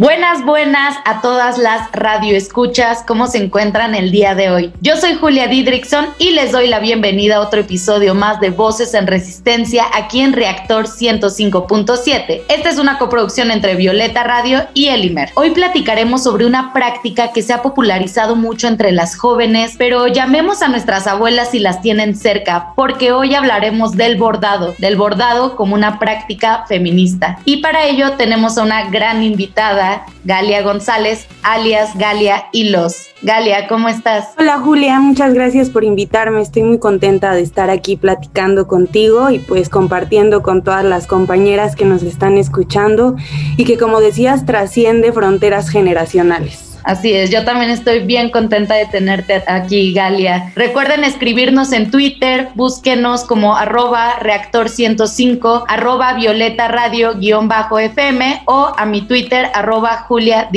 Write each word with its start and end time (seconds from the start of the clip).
Buenas, 0.00 0.46
buenas 0.46 0.96
a 1.04 1.20
todas 1.20 1.58
las 1.58 1.92
radioescuchas. 1.92 3.04
¿Cómo 3.06 3.26
se 3.26 3.36
encuentran 3.36 3.94
el 3.94 4.10
día 4.10 4.34
de 4.34 4.48
hoy? 4.48 4.72
Yo 4.80 4.96
soy 4.96 5.12
Julia 5.12 5.46
Didrikson 5.46 6.06
y 6.18 6.30
les 6.30 6.52
doy 6.52 6.68
la 6.68 6.78
bienvenida 6.78 7.36
a 7.36 7.40
otro 7.40 7.60
episodio 7.60 8.14
más 8.14 8.40
de 8.40 8.48
Voces 8.48 8.94
en 8.94 9.06
Resistencia 9.06 9.84
aquí 9.92 10.22
en 10.22 10.32
Reactor 10.32 10.86
105.7. 10.86 12.44
Esta 12.48 12.70
es 12.70 12.78
una 12.78 12.96
coproducción 12.96 13.50
entre 13.50 13.74
Violeta 13.74 14.24
Radio 14.24 14.62
y 14.72 14.86
Elimer. 14.86 15.32
Hoy 15.34 15.50
platicaremos 15.50 16.22
sobre 16.22 16.46
una 16.46 16.72
práctica 16.72 17.34
que 17.34 17.42
se 17.42 17.52
ha 17.52 17.60
popularizado 17.60 18.36
mucho 18.36 18.68
entre 18.68 18.92
las 18.92 19.18
jóvenes, 19.18 19.74
pero 19.76 20.06
llamemos 20.06 20.62
a 20.62 20.68
nuestras 20.68 21.06
abuelas 21.08 21.50
si 21.50 21.58
las 21.58 21.82
tienen 21.82 22.16
cerca, 22.16 22.72
porque 22.74 23.12
hoy 23.12 23.34
hablaremos 23.34 23.98
del 23.98 24.16
bordado, 24.16 24.74
del 24.78 24.96
bordado 24.96 25.56
como 25.56 25.74
una 25.74 25.98
práctica 25.98 26.64
feminista. 26.66 27.38
Y 27.44 27.58
para 27.58 27.84
ello 27.84 28.12
tenemos 28.12 28.56
a 28.56 28.62
una 28.62 28.88
gran 28.88 29.22
invitada 29.22 29.89
Galia 30.24 30.62
González, 30.62 31.26
alias 31.42 31.96
Galia 31.96 32.46
Hilos. 32.52 33.08
Galia, 33.22 33.68
¿cómo 33.68 33.88
estás? 33.88 34.28
Hola 34.38 34.58
Julia, 34.58 34.98
muchas 34.98 35.34
gracias 35.34 35.70
por 35.70 35.84
invitarme. 35.84 36.40
Estoy 36.40 36.62
muy 36.62 36.78
contenta 36.78 37.34
de 37.34 37.42
estar 37.42 37.68
aquí 37.70 37.96
platicando 37.96 38.66
contigo 38.66 39.30
y 39.30 39.38
pues 39.38 39.68
compartiendo 39.68 40.42
con 40.42 40.62
todas 40.62 40.84
las 40.84 41.06
compañeras 41.06 41.76
que 41.76 41.84
nos 41.84 42.02
están 42.02 42.38
escuchando 42.38 43.16
y 43.56 43.64
que 43.64 43.76
como 43.76 44.00
decías 44.00 44.46
trasciende 44.46 45.12
fronteras 45.12 45.68
generacionales. 45.68 46.69
Así 46.84 47.12
es, 47.12 47.30
yo 47.30 47.44
también 47.44 47.70
estoy 47.70 48.00
bien 48.00 48.30
contenta 48.30 48.74
de 48.74 48.86
tenerte 48.86 49.42
aquí, 49.46 49.92
Galia. 49.92 50.52
Recuerden 50.54 51.04
escribirnos 51.04 51.72
en 51.72 51.90
Twitter, 51.90 52.48
búsquenos 52.54 53.24
como 53.24 53.56
arroba 53.56 54.18
reactor 54.20 54.68
105, 54.68 55.64
arroba 55.68 56.14
violeta 56.14 56.68
radio 56.68 57.14
guion 57.14 57.48
bajo 57.48 57.78
FM 57.78 58.42
o 58.46 58.72
a 58.76 58.86
mi 58.86 59.02
Twitter 59.02 59.48
arroba 59.54 60.04
Julia. 60.08 60.48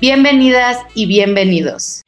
Bienvenidas 0.00 0.78
y 0.94 1.06
bienvenidos. 1.06 2.02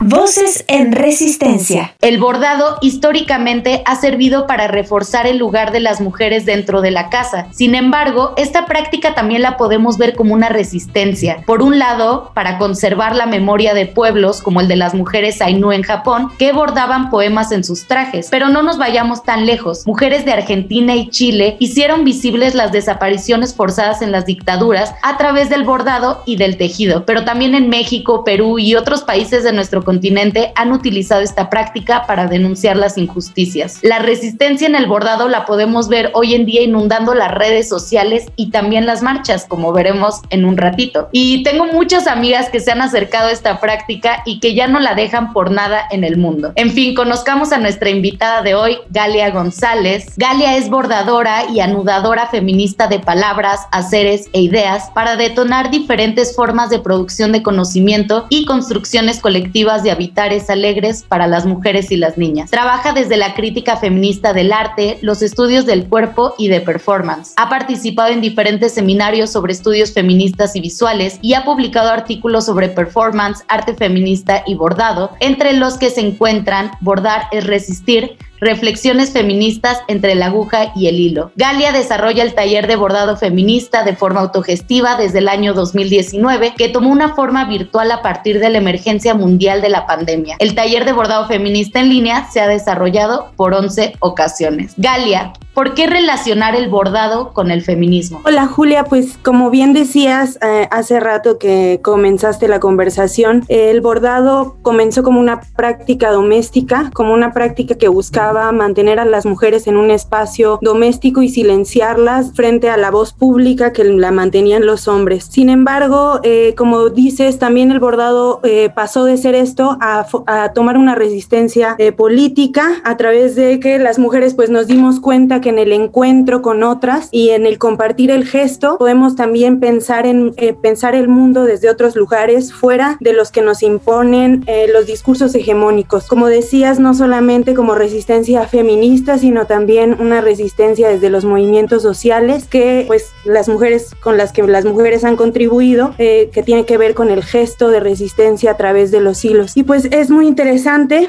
Voces 0.00 0.64
en 0.68 0.92
resistencia. 0.92 1.96
El 2.00 2.20
bordado 2.20 2.78
históricamente 2.82 3.82
ha 3.84 3.96
servido 3.96 4.46
para 4.46 4.68
reforzar 4.68 5.26
el 5.26 5.38
lugar 5.38 5.72
de 5.72 5.80
las 5.80 6.00
mujeres 6.00 6.46
dentro 6.46 6.80
de 6.82 6.92
la 6.92 7.10
casa. 7.10 7.48
Sin 7.50 7.74
embargo, 7.74 8.32
esta 8.36 8.66
práctica 8.66 9.16
también 9.16 9.42
la 9.42 9.56
podemos 9.56 9.98
ver 9.98 10.14
como 10.14 10.34
una 10.34 10.50
resistencia. 10.50 11.42
Por 11.46 11.62
un 11.62 11.80
lado, 11.80 12.30
para 12.32 12.58
conservar 12.58 13.16
la 13.16 13.26
memoria 13.26 13.74
de 13.74 13.86
pueblos 13.86 14.40
como 14.40 14.60
el 14.60 14.68
de 14.68 14.76
las 14.76 14.94
mujeres 14.94 15.42
Ainu 15.42 15.72
en 15.72 15.82
Japón, 15.82 16.30
que 16.38 16.52
bordaban 16.52 17.10
poemas 17.10 17.50
en 17.50 17.64
sus 17.64 17.88
trajes. 17.88 18.28
Pero 18.30 18.50
no 18.50 18.62
nos 18.62 18.78
vayamos 18.78 19.24
tan 19.24 19.46
lejos. 19.46 19.84
Mujeres 19.84 20.24
de 20.24 20.32
Argentina 20.32 20.94
y 20.94 21.10
Chile 21.10 21.56
hicieron 21.58 22.04
visibles 22.04 22.54
las 22.54 22.70
desapariciones 22.70 23.52
forzadas 23.52 24.00
en 24.00 24.12
las 24.12 24.26
dictaduras 24.26 24.94
a 25.02 25.16
través 25.16 25.50
del 25.50 25.64
bordado 25.64 26.22
y 26.24 26.36
del 26.36 26.56
tejido. 26.56 27.04
Pero 27.04 27.24
también 27.24 27.56
en 27.56 27.68
México, 27.68 28.22
Perú 28.22 28.60
y 28.60 28.76
otros 28.76 29.02
países 29.02 29.42
de 29.42 29.52
nuestro 29.52 29.87
continente 29.88 30.52
han 30.54 30.70
utilizado 30.70 31.22
esta 31.22 31.48
práctica 31.48 32.04
para 32.06 32.26
denunciar 32.26 32.76
las 32.76 32.98
injusticias. 32.98 33.78
La 33.80 33.98
resistencia 33.98 34.68
en 34.68 34.74
el 34.74 34.84
bordado 34.84 35.28
la 35.28 35.46
podemos 35.46 35.88
ver 35.88 36.10
hoy 36.12 36.34
en 36.34 36.44
día 36.44 36.60
inundando 36.60 37.14
las 37.14 37.32
redes 37.32 37.70
sociales 37.70 38.26
y 38.36 38.50
también 38.50 38.84
las 38.84 39.02
marchas, 39.02 39.46
como 39.48 39.72
veremos 39.72 40.20
en 40.28 40.44
un 40.44 40.58
ratito. 40.58 41.08
Y 41.10 41.42
tengo 41.42 41.64
muchas 41.64 42.06
amigas 42.06 42.50
que 42.50 42.60
se 42.60 42.70
han 42.70 42.82
acercado 42.82 43.28
a 43.28 43.32
esta 43.32 43.60
práctica 43.60 44.22
y 44.26 44.40
que 44.40 44.54
ya 44.54 44.68
no 44.68 44.78
la 44.78 44.94
dejan 44.94 45.32
por 45.32 45.50
nada 45.50 45.84
en 45.90 46.04
el 46.04 46.18
mundo. 46.18 46.52
En 46.56 46.70
fin, 46.70 46.94
conozcamos 46.94 47.52
a 47.52 47.56
nuestra 47.56 47.88
invitada 47.88 48.42
de 48.42 48.54
hoy, 48.54 48.76
Galia 48.90 49.30
González. 49.30 50.12
Galia 50.18 50.58
es 50.58 50.68
bordadora 50.68 51.44
y 51.50 51.60
anudadora 51.60 52.26
feminista 52.26 52.88
de 52.88 52.98
palabras, 52.98 53.60
haceres 53.72 54.28
e 54.34 54.42
ideas 54.42 54.90
para 54.94 55.16
detonar 55.16 55.70
diferentes 55.70 56.36
formas 56.36 56.68
de 56.68 56.78
producción 56.78 57.32
de 57.32 57.42
conocimiento 57.42 58.26
y 58.28 58.44
construcciones 58.44 59.20
colectivas 59.20 59.77
de 59.82 59.90
habitares 59.90 60.50
alegres 60.50 61.04
para 61.08 61.26
las 61.26 61.46
mujeres 61.46 61.90
y 61.90 61.96
las 61.96 62.18
niñas. 62.18 62.50
Trabaja 62.50 62.92
desde 62.92 63.16
la 63.16 63.34
crítica 63.34 63.76
feminista 63.76 64.32
del 64.32 64.52
arte, 64.52 64.98
los 65.02 65.22
estudios 65.22 65.66
del 65.66 65.86
cuerpo 65.86 66.34
y 66.38 66.48
de 66.48 66.60
performance. 66.60 67.34
Ha 67.36 67.48
participado 67.48 68.12
en 68.12 68.20
diferentes 68.20 68.74
seminarios 68.74 69.30
sobre 69.30 69.52
estudios 69.52 69.92
feministas 69.92 70.56
y 70.56 70.60
visuales 70.60 71.18
y 71.22 71.34
ha 71.34 71.44
publicado 71.44 71.90
artículos 71.90 72.46
sobre 72.46 72.68
performance, 72.68 73.44
arte 73.48 73.74
feminista 73.74 74.42
y 74.46 74.54
bordado, 74.54 75.12
entre 75.20 75.52
los 75.54 75.78
que 75.78 75.90
se 75.90 76.00
encuentran 76.00 76.70
Bordar 76.80 77.22
es 77.32 77.46
resistir, 77.46 78.16
Reflexiones 78.40 79.10
feministas 79.10 79.78
entre 79.88 80.14
la 80.14 80.26
aguja 80.26 80.72
y 80.76 80.86
el 80.86 81.00
hilo. 81.00 81.32
Galia 81.36 81.72
desarrolla 81.72 82.22
el 82.22 82.34
taller 82.34 82.66
de 82.66 82.76
bordado 82.76 83.16
feminista 83.16 83.84
de 83.84 83.96
forma 83.96 84.20
autogestiva 84.20 84.96
desde 84.96 85.18
el 85.18 85.28
año 85.28 85.54
2019, 85.54 86.54
que 86.56 86.68
tomó 86.68 86.90
una 86.90 87.14
forma 87.14 87.44
virtual 87.46 87.90
a 87.90 88.02
partir 88.02 88.38
de 88.38 88.50
la 88.50 88.58
emergencia 88.58 89.14
mundial 89.14 89.60
de 89.60 89.70
la 89.70 89.86
pandemia. 89.86 90.36
El 90.38 90.54
taller 90.54 90.84
de 90.84 90.92
bordado 90.92 91.26
feminista 91.26 91.80
en 91.80 91.88
línea 91.88 92.28
se 92.30 92.40
ha 92.40 92.48
desarrollado 92.48 93.32
por 93.36 93.54
11 93.54 93.94
ocasiones. 94.00 94.74
Galia, 94.76 95.32
¿Por 95.58 95.74
qué 95.74 95.88
relacionar 95.88 96.54
el 96.54 96.68
bordado 96.68 97.32
con 97.32 97.50
el 97.50 97.62
feminismo? 97.62 98.20
Hola 98.24 98.46
Julia, 98.46 98.84
pues 98.84 99.18
como 99.24 99.50
bien 99.50 99.72
decías 99.72 100.38
eh, 100.40 100.68
hace 100.70 101.00
rato 101.00 101.36
que 101.36 101.80
comenzaste 101.82 102.46
la 102.46 102.60
conversación, 102.60 103.44
el 103.48 103.80
bordado 103.80 104.56
comenzó 104.62 105.02
como 105.02 105.18
una 105.18 105.40
práctica 105.56 106.12
doméstica, 106.12 106.92
como 106.94 107.12
una 107.12 107.32
práctica 107.32 107.74
que 107.74 107.88
buscaba 107.88 108.52
mantener 108.52 109.00
a 109.00 109.04
las 109.04 109.26
mujeres 109.26 109.66
en 109.66 109.76
un 109.76 109.90
espacio 109.90 110.60
doméstico 110.62 111.22
y 111.22 111.28
silenciarlas 111.28 112.34
frente 112.34 112.70
a 112.70 112.76
la 112.76 112.92
voz 112.92 113.12
pública 113.12 113.72
que 113.72 113.82
la 113.82 114.12
mantenían 114.12 114.64
los 114.64 114.86
hombres. 114.86 115.24
Sin 115.24 115.48
embargo, 115.48 116.20
eh, 116.22 116.54
como 116.56 116.88
dices, 116.90 117.40
también 117.40 117.72
el 117.72 117.80
bordado 117.80 118.38
eh, 118.44 118.70
pasó 118.72 119.04
de 119.06 119.16
ser 119.16 119.34
esto 119.34 119.76
a, 119.80 120.06
a 120.26 120.52
tomar 120.52 120.78
una 120.78 120.94
resistencia 120.94 121.76
política 121.96 122.80
a 122.84 122.96
través 122.96 123.34
de 123.34 123.58
que 123.58 123.80
las 123.80 123.98
mujeres 123.98 124.34
pues 124.34 124.50
nos 124.50 124.68
dimos 124.68 125.00
cuenta 125.00 125.40
que 125.40 125.47
en 125.48 125.58
el 125.58 125.72
encuentro 125.72 126.42
con 126.42 126.62
otras 126.62 127.08
y 127.10 127.30
en 127.30 127.46
el 127.46 127.58
compartir 127.58 128.10
el 128.10 128.24
gesto 128.24 128.76
podemos 128.78 129.16
también 129.16 129.60
pensar 129.60 130.06
en 130.06 130.34
eh, 130.36 130.52
pensar 130.52 130.94
el 130.94 131.08
mundo 131.08 131.44
desde 131.44 131.70
otros 131.70 131.96
lugares 131.96 132.52
fuera 132.52 132.96
de 133.00 133.12
los 133.12 133.30
que 133.30 133.42
nos 133.42 133.62
imponen 133.62 134.44
eh, 134.46 134.66
los 134.72 134.86
discursos 134.86 135.34
hegemónicos. 135.34 136.06
Como 136.06 136.26
decías, 136.26 136.78
no 136.78 136.94
solamente 136.94 137.54
como 137.54 137.74
resistencia 137.74 138.46
feminista, 138.46 139.18
sino 139.18 139.46
también 139.46 139.96
una 139.98 140.20
resistencia 140.20 140.88
desde 140.88 141.10
los 141.10 141.24
movimientos 141.24 141.82
sociales 141.82 142.46
que 142.46 142.84
pues 142.86 143.10
las 143.24 143.48
mujeres 143.48 143.94
con 144.02 144.16
las 144.16 144.32
que 144.32 144.42
las 144.42 144.64
mujeres 144.64 145.04
han 145.04 145.16
contribuido, 145.16 145.94
eh, 145.98 146.30
que 146.32 146.42
tiene 146.42 146.64
que 146.64 146.78
ver 146.78 146.94
con 146.94 147.10
el 147.10 147.22
gesto 147.22 147.68
de 147.70 147.80
resistencia 147.80 148.52
a 148.52 148.56
través 148.56 148.90
de 148.90 149.00
los 149.00 149.24
hilos. 149.24 149.56
Y 149.56 149.62
pues 149.62 149.86
es 149.86 150.10
muy 150.10 150.26
interesante 150.26 151.08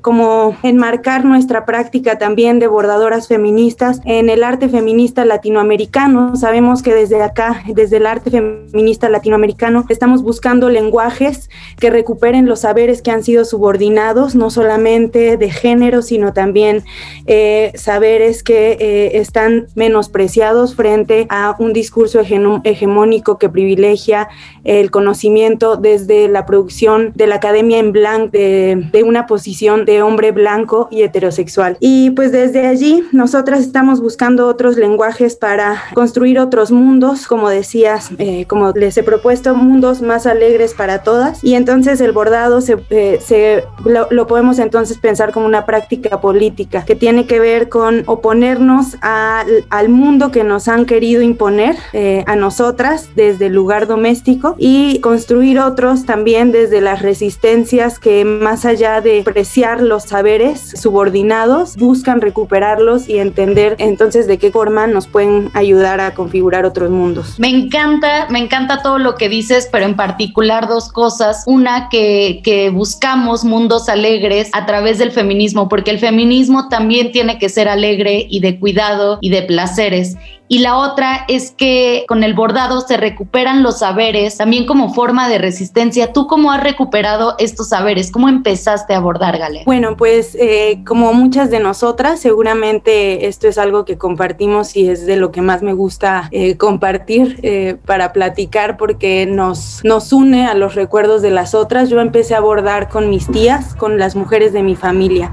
como 0.00 0.56
enmarcar 0.62 1.24
nuestra 1.24 1.64
práctica 1.64 2.18
también 2.18 2.58
de 2.58 2.66
bordadoras 2.66 3.28
feministas 3.28 3.73
en 4.04 4.28
el 4.30 4.44
arte 4.44 4.68
feminista 4.68 5.24
latinoamericano. 5.24 6.36
Sabemos 6.36 6.82
que 6.82 6.94
desde 6.94 7.22
acá, 7.22 7.62
desde 7.74 7.96
el 7.96 8.06
arte 8.06 8.30
feminista 8.30 9.08
latinoamericano, 9.08 9.84
estamos 9.88 10.22
buscando 10.22 10.68
lenguajes 10.68 11.50
que 11.78 11.90
recuperen 11.90 12.46
los 12.46 12.60
saberes 12.60 13.02
que 13.02 13.10
han 13.10 13.22
sido 13.22 13.44
subordinados, 13.44 14.34
no 14.34 14.50
solamente 14.50 15.36
de 15.36 15.50
género, 15.50 16.02
sino 16.02 16.32
también 16.32 16.84
eh, 17.26 17.72
saberes 17.74 18.42
que 18.42 18.76
eh, 18.80 19.18
están 19.18 19.66
menospreciados 19.74 20.74
frente 20.74 21.26
a 21.30 21.56
un 21.58 21.72
discurso 21.72 22.20
hegemónico 22.20 23.38
que 23.38 23.48
privilegia 23.48 24.28
el 24.64 24.90
conocimiento 24.90 25.76
desde 25.76 26.28
la 26.28 26.46
producción 26.46 27.12
de 27.14 27.26
la 27.26 27.36
academia 27.36 27.78
en 27.78 27.92
blanco, 27.92 28.30
de, 28.32 28.88
de 28.92 29.02
una 29.02 29.26
posición 29.26 29.84
de 29.84 30.02
hombre 30.02 30.32
blanco 30.32 30.88
y 30.90 31.02
heterosexual. 31.02 31.76
Y 31.80 32.10
pues 32.10 32.32
desde 32.32 32.66
allí, 32.66 33.04
nosotras 33.12 33.53
estamos 33.60 34.00
buscando 34.00 34.46
otros 34.48 34.76
lenguajes 34.76 35.36
para 35.36 35.82
construir 35.94 36.38
otros 36.38 36.70
mundos, 36.70 37.26
como 37.26 37.48
decías, 37.48 38.10
eh, 38.18 38.46
como 38.46 38.72
les 38.72 38.96
he 38.96 39.02
propuesto, 39.02 39.54
mundos 39.54 40.02
más 40.02 40.26
alegres 40.26 40.74
para 40.74 41.02
todas. 41.02 41.42
Y 41.44 41.54
entonces 41.54 42.00
el 42.00 42.12
bordado 42.12 42.60
se, 42.60 42.76
eh, 42.90 43.20
se 43.24 43.64
lo, 43.84 44.26
podemos 44.26 44.58
entonces 44.58 44.98
pensar 44.98 45.32
como 45.32 45.46
una 45.46 45.66
práctica 45.66 46.20
política 46.20 46.84
que 46.84 46.96
tiene 46.96 47.26
que 47.26 47.40
ver 47.40 47.68
con 47.68 48.02
oponernos 48.06 48.96
al 49.00 49.88
mundo 49.88 50.30
que 50.30 50.44
nos 50.44 50.68
han 50.68 50.86
querido 50.86 51.22
imponer 51.22 51.76
eh, 51.92 52.24
a 52.26 52.36
nosotras 52.36 53.10
desde 53.14 53.46
el 53.46 53.54
lugar 53.54 53.86
doméstico 53.86 54.56
y 54.58 54.98
construir 55.00 55.60
otros 55.60 56.06
también 56.06 56.52
desde 56.52 56.80
las 56.80 57.02
resistencias 57.02 57.98
que 57.98 58.24
más 58.24 58.64
allá 58.64 59.00
de 59.00 59.22
preciar 59.22 59.82
los 59.82 60.04
saberes 60.04 60.60
subordinados 60.60 61.76
buscan 61.76 62.20
recuperarlos 62.20 63.08
y 63.08 63.18
entender 63.18 63.43
entonces 63.78 64.26
de 64.26 64.38
qué 64.38 64.50
forma 64.50 64.86
nos 64.86 65.06
pueden 65.06 65.50
ayudar 65.54 66.00
a 66.00 66.14
configurar 66.14 66.64
otros 66.64 66.90
mundos. 66.90 67.38
Me 67.38 67.48
encanta, 67.48 68.26
me 68.30 68.38
encanta 68.38 68.82
todo 68.82 68.98
lo 68.98 69.14
que 69.14 69.28
dices, 69.28 69.68
pero 69.70 69.84
en 69.84 69.96
particular 69.96 70.68
dos 70.68 70.90
cosas. 70.90 71.44
Una, 71.46 71.88
que, 71.88 72.40
que 72.44 72.70
buscamos 72.70 73.44
mundos 73.44 73.88
alegres 73.88 74.50
a 74.52 74.66
través 74.66 74.98
del 74.98 75.12
feminismo, 75.12 75.68
porque 75.68 75.90
el 75.90 75.98
feminismo 75.98 76.68
también 76.68 77.12
tiene 77.12 77.38
que 77.38 77.48
ser 77.48 77.68
alegre 77.68 78.26
y 78.28 78.40
de 78.40 78.58
cuidado 78.58 79.18
y 79.20 79.30
de 79.30 79.42
placeres 79.42 80.16
y 80.46 80.58
la 80.58 80.76
otra 80.76 81.24
es 81.28 81.52
que 81.52 82.04
con 82.06 82.22
el 82.22 82.34
bordado 82.34 82.80
se 82.82 82.96
recuperan 82.96 83.62
los 83.62 83.78
saberes 83.78 84.36
también 84.36 84.66
como 84.66 84.92
forma 84.92 85.28
de 85.28 85.38
resistencia. 85.38 86.12
¿Tú 86.12 86.26
cómo 86.26 86.52
has 86.52 86.62
recuperado 86.62 87.34
estos 87.38 87.70
saberes? 87.70 88.10
¿Cómo 88.12 88.28
empezaste 88.28 88.92
a 88.94 89.00
bordar, 89.00 89.38
Gale? 89.38 89.62
Bueno, 89.64 89.96
pues 89.96 90.36
eh, 90.38 90.82
como 90.86 91.14
muchas 91.14 91.50
de 91.50 91.60
nosotras, 91.60 92.20
seguramente 92.20 93.26
esto 93.26 93.48
es 93.48 93.56
algo 93.56 93.86
que 93.86 93.96
compartimos 93.96 94.76
y 94.76 94.90
es 94.90 95.06
de 95.06 95.16
lo 95.16 95.32
que 95.32 95.40
más 95.40 95.62
me 95.62 95.72
gusta 95.72 96.28
eh, 96.30 96.58
compartir 96.58 97.40
eh, 97.42 97.76
para 97.86 98.12
platicar 98.12 98.76
porque 98.76 99.26
nos, 99.26 99.80
nos 99.82 100.12
une 100.12 100.46
a 100.46 100.54
los 100.54 100.74
recuerdos 100.74 101.22
de 101.22 101.30
las 101.30 101.54
otras. 101.54 101.88
Yo 101.88 102.00
empecé 102.00 102.34
a 102.34 102.40
bordar 102.40 102.90
con 102.90 103.08
mis 103.08 103.30
tías, 103.30 103.74
con 103.74 103.98
las 103.98 104.14
mujeres 104.14 104.52
de 104.52 104.62
mi 104.62 104.76
familia, 104.76 105.32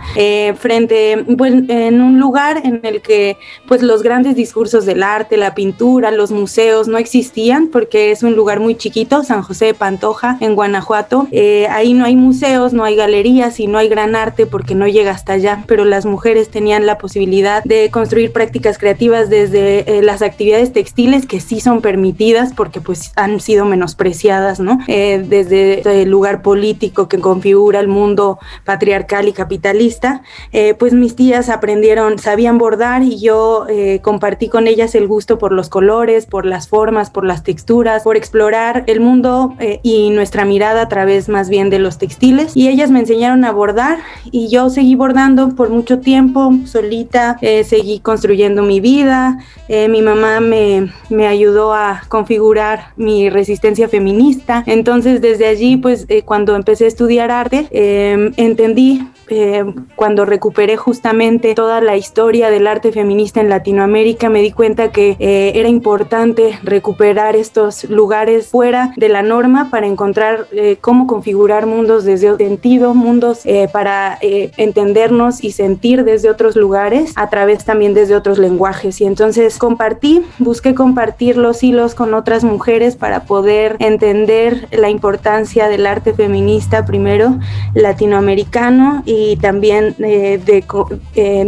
frente, 0.58 1.25
pues, 1.38 1.54
en 1.68 2.02
un 2.02 2.19
lugar 2.19 2.62
en 2.63 2.80
el 2.84 3.02
que 3.02 3.38
pues 3.68 3.81
los 3.81 4.04
grandes 4.04 4.36
discursos 4.36 4.86
de 4.86 5.00
arte, 5.03 5.38
la 5.38 5.56
pintura, 5.56 6.12
los 6.12 6.31
museos 6.31 6.88
no 6.88 6.98
existían 6.98 7.68
porque 7.68 8.12
es 8.12 8.24
un 8.24 8.36
lugar 8.36 8.59
muy 8.59 8.75
chiquito, 8.75 9.24
San 9.24 9.42
José 9.42 9.65
de 9.65 9.74
Pantoja, 9.74 10.38
en 10.39 10.56
Guanajuato. 10.56 11.27
Eh, 11.31 11.68
ahí 11.69 11.94
no 11.94 12.06
hay 12.06 12.15
museos, 12.15 12.74
no 12.74 12.83
hay 12.83 12.95
galerías 12.95 13.59
y 13.59 13.68
no 13.68 13.77
hay 13.77 13.89
gran 13.89 14.15
arte 14.15 14.45
porque 14.45 14.75
no 14.75 14.88
llega 14.88 15.12
hasta 15.12 15.33
allá, 15.33 15.63
pero 15.68 15.86
las 15.86 16.06
mujeres 16.06 16.50
tenían 16.50 16.86
la 16.86 16.98
posibilidad 16.98 17.63
de 17.63 17.89
construir 17.92 18.31
prácticas 18.31 18.77
creativas 18.77 19.30
desde 19.30 19.98
eh, 19.98 20.01
las 20.01 20.21
actividades 20.21 20.74
textiles 20.74 21.25
que 21.25 21.39
sí 21.39 21.59
son 21.59 21.81
permitidas 21.81 22.53
porque 22.53 22.81
pues 22.81 23.12
han 23.15 23.39
sido 23.39 23.65
menospreciadas, 23.65 24.59
¿no? 24.59 24.80
Eh, 24.88 25.24
desde 25.27 26.01
el 26.01 26.09
lugar 26.09 26.42
político 26.42 27.07
que 27.07 27.19
configura 27.19 27.80
el 27.80 27.88
mundo 27.88 28.39
patriarcal 28.65 29.27
y 29.27 29.33
capitalista, 29.33 30.21
pues 30.77 30.94
mis 30.94 31.15
tías 31.15 31.50
aprendieron, 31.50 32.19
sabían 32.19 32.57
bordar 32.57 33.03
y 33.03 33.19
yo 33.19 33.65
compartí 34.01 34.50
con 34.50 34.68
ellas 34.68 34.91
el 34.96 35.08
gusto 35.08 35.38
por 35.38 35.52
los 35.52 35.70
colores, 35.70 36.26
por 36.26 36.46
las 36.46 36.68
formas, 36.68 37.10
por 37.10 37.26
las 37.26 37.44
texturas, 37.44 38.04
por 38.04 38.18
explorar 38.18 38.84
el 38.88 39.00
mundo 39.00 39.56
eh, 39.60 39.80
y 39.84 40.10
nuestra 40.10 40.46
mirada 40.46 40.84
a 40.84 40.90
través 40.90 41.30
más 41.30 41.50
bien 41.50 41.70
de 41.70 41.80
los 41.80 41.98
textiles. 41.98 42.56
Y 42.56 42.68
ellas 42.70 42.92
me 42.92 43.00
enseñaron 43.00 43.46
a 43.46 43.52
bordar 43.52 44.00
y 44.32 44.50
yo 44.50 44.70
seguí 44.70 44.96
bordando 44.96 45.56
por 45.56 45.70
mucho 45.70 46.00
tiempo, 46.00 46.52
solita, 46.66 47.38
eh, 47.42 47.64
seguí 47.64 48.00
construyendo 48.00 48.64
mi 48.64 48.80
vida. 48.80 49.38
Eh, 49.68 49.88
mi 49.88 50.02
mamá 50.02 50.40
me, 50.40 50.92
me, 51.10 51.28
ayudó 51.28 51.74
a 51.74 52.02
configurar 52.10 52.94
mi 52.98 53.30
resistencia 53.30 53.88
feminista. 53.88 54.64
Entonces 54.66 55.22
desde 55.22 55.48
allí, 55.48 55.78
pues 55.78 56.08
cuando 56.26 56.56
empecé 56.56 56.86
a 56.86 56.88
estudiar 56.88 57.32
arte, 57.32 57.68
entendí 57.72 59.08
cuando 59.96 60.26
recuperé 60.26 60.76
justamente 60.76 61.56
toda 61.56 61.80
la 61.80 61.96
historia 61.96 62.50
del 62.50 62.68
arte 62.68 62.92
feminista 62.92 63.40
en 63.40 63.50
Latinoamérica, 63.50 64.30
me 64.30 64.42
di 64.42 64.52
cuenta 64.52 64.81
que 64.89 65.16
eh, 65.19 65.51
era 65.56 65.69
importante 65.69 66.60
recuperar 66.63 67.36
estos 67.36 67.83
lugares 67.86 68.48
fuera 68.48 68.94
de 68.98 69.10
la 69.10 69.22
norma 69.22 69.69
para 69.69 69.88
encontrar 69.88 70.48
eh, 70.51 70.78
cómo 70.81 71.07
configurar 71.07 71.66
mundos 71.66 72.04
desde 72.04 72.36
sentido, 72.38 72.94
mundos 72.94 73.42
eh, 73.45 73.68
para 73.72 74.18
entendernos 74.22 75.44
y 75.44 75.51
sentir 75.51 76.04
desde 76.04 76.30
otros 76.30 76.56
lugares, 76.56 77.13
a 77.16 77.30
través 77.30 77.66
también 77.66 77.94
desde 77.94 78.16
otros 78.16 78.38
lenguajes. 78.38 79.01
Y 79.01 79.06
entonces 79.06 79.57
compartí, 79.57 80.24
busqué 80.39 80.74
compartir 80.74 81.38
los 81.38 81.63
hilos 81.63 81.95
con 81.95 82.13
otras 82.13 82.44
mujeres 82.44 82.95
para 82.95 83.24
poder 83.24 83.75
entender 83.80 84.68
la 84.72 84.89
importancia 84.89 85.68
del 85.68 85.86
arte 85.86 86.13
feminista 86.13 86.86
primero 86.86 87.38
latinoamericano 87.74 89.04
y 89.06 89.38
también 89.38 89.95
de, 89.98 90.63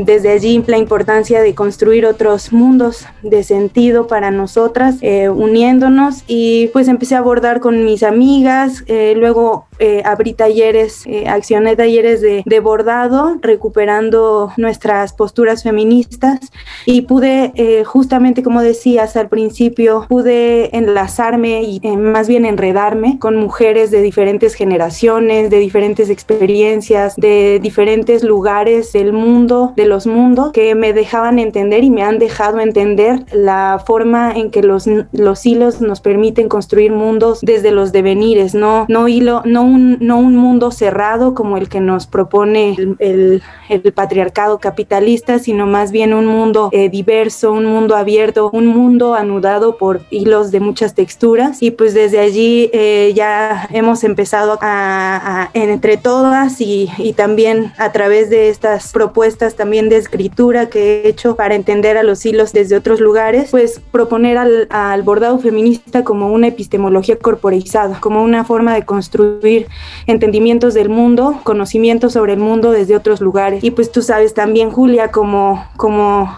desde 0.06 0.30
allí 0.30 0.64
la 0.68 0.78
importancia 0.78 1.42
de 1.42 1.56
construir 1.56 2.06
otros 2.06 2.52
mundos 2.52 3.06
de 3.24 3.44
sentido 3.44 4.08
para 4.08 4.32
nosotras, 4.32 4.98
eh, 5.02 5.30
uniéndonos 5.30 6.24
y 6.28 6.68
pues 6.68 6.88
empecé 6.88 7.16
a 7.16 7.20
abordar 7.20 7.60
con 7.60 7.86
mis 7.86 8.04
amigas, 8.04 8.84
eh, 8.88 9.14
luego 9.18 9.66
eh, 9.80 10.02
abrí 10.06 10.34
talleres, 10.34 11.04
accioné 11.26 11.76
talleres 11.76 12.22
de, 12.22 12.44
de, 12.46 12.60
bordado, 12.60 13.38
recuperando 13.42 14.52
nuestras 14.56 15.14
posturas 15.14 15.64
feministas 15.64 16.40
y 16.86 17.02
pude, 17.02 17.84
justamente 17.86 18.44
como 18.44 18.62
decías 18.62 19.18
al 19.18 19.30
principio, 19.30 20.06
pude 20.08 20.76
enlazarme 20.78 21.64
y 21.64 21.82
más 21.98 22.28
bien 22.28 22.46
enredarme 22.46 23.18
con 23.20 23.36
mujeres 23.36 23.92
de 23.92 24.02
diferentes 24.02 24.54
generaciones, 24.54 25.50
de 25.50 25.60
diferentes 25.60 26.10
experiencias, 26.10 27.16
de 27.16 27.60
diferentes 27.62 28.24
lugares 28.24 28.94
del 28.94 29.12
mundo, 29.12 29.74
de 29.76 29.86
los 29.86 30.08
mundos, 30.08 30.52
que 30.52 30.76
me 30.76 30.94
dejaban 30.94 31.40
entender 31.40 31.84
y 31.84 31.90
me 31.90 32.04
han 32.04 32.20
dejado 32.20 32.60
entender 32.60 33.13
la 33.32 33.82
forma 33.86 34.32
en 34.32 34.52
que 34.52 34.64
los, 34.64 34.88
los 35.12 35.46
hilos 35.46 35.82
nos 35.82 36.02
permiten 36.02 36.50
construir 36.50 36.92
mundos 36.92 37.40
desde 37.42 37.72
los 37.72 37.92
devenires, 37.92 38.56
no, 38.56 38.86
no, 38.90 39.08
hilo, 39.08 39.42
no, 39.46 39.64
un, 39.64 39.98
no 40.00 40.20
un 40.20 40.36
mundo 40.36 40.72
cerrado 40.72 41.34
como 41.34 41.58
el 41.58 41.70
que 41.70 41.80
nos 41.80 42.08
propone 42.08 42.76
el, 43.00 43.42
el, 43.70 43.94
patriarcado 43.94 44.60
capitalista, 44.60 45.40
sino 45.40 45.68
más 45.68 45.92
bien 45.92 46.14
un 46.14 46.26
mundo 46.26 46.70
eh, 46.72 46.90
diverso, 46.90 47.52
un 47.52 47.66
mundo 47.66 47.96
abierto, 47.96 48.50
un 48.52 48.68
mundo 48.68 49.14
anudado 49.14 49.78
por 49.78 50.02
hilos 50.10 50.52
de 50.52 50.60
muchas 50.60 50.96
texturas. 50.96 51.62
Y 51.62 51.72
pues 51.72 51.94
desde 51.94 52.20
allí 52.20 52.70
eh, 52.74 53.14
ya 53.16 53.68
hemos 53.72 54.04
empezado 54.04 54.58
a, 54.62 55.50
entre 55.54 55.98
todas 55.98 56.62
y, 56.62 56.90
y 56.98 57.14
también 57.14 57.72
a 57.78 57.92
través 57.92 58.30
de 58.30 58.50
estas 58.50 58.92
propuestas 58.92 59.56
también 59.56 59.90
de 59.90 59.98
escritura 59.98 60.70
que 60.70 61.04
he 61.04 61.08
hecho 61.08 61.36
para 61.36 61.56
entender 61.56 61.98
a 61.98 62.04
los 62.04 62.26
hilos 62.26 62.54
desde 62.54 62.76
otros 62.76 63.00
lugares, 63.04 63.52
pues 63.52 63.80
proponer 63.92 64.38
al, 64.38 65.04
bordado 65.04 65.38
feminista 65.40 66.04
como 66.04 66.32
una 66.32 66.48
epistemología 66.48 67.18
corporizada, 67.18 68.00
como 68.00 68.24
una 68.24 68.44
forma 68.44 68.74
de 68.74 68.84
construir 68.84 69.68
entendimientos 70.08 70.74
del 70.74 70.90
mundo, 70.90 71.40
conocimientos 71.44 72.14
sobre 72.14 72.34
el 72.34 72.40
mundo 72.40 72.72
desde 72.72 72.96
otros 72.96 73.22
lugares. 73.22 73.64
Y 73.64 73.72
pues 73.72 73.92
tú 73.92 74.02
sabes 74.02 74.34
también, 74.34 74.72
Julia, 74.72 75.12
como, 75.12 75.66
como 75.78 76.36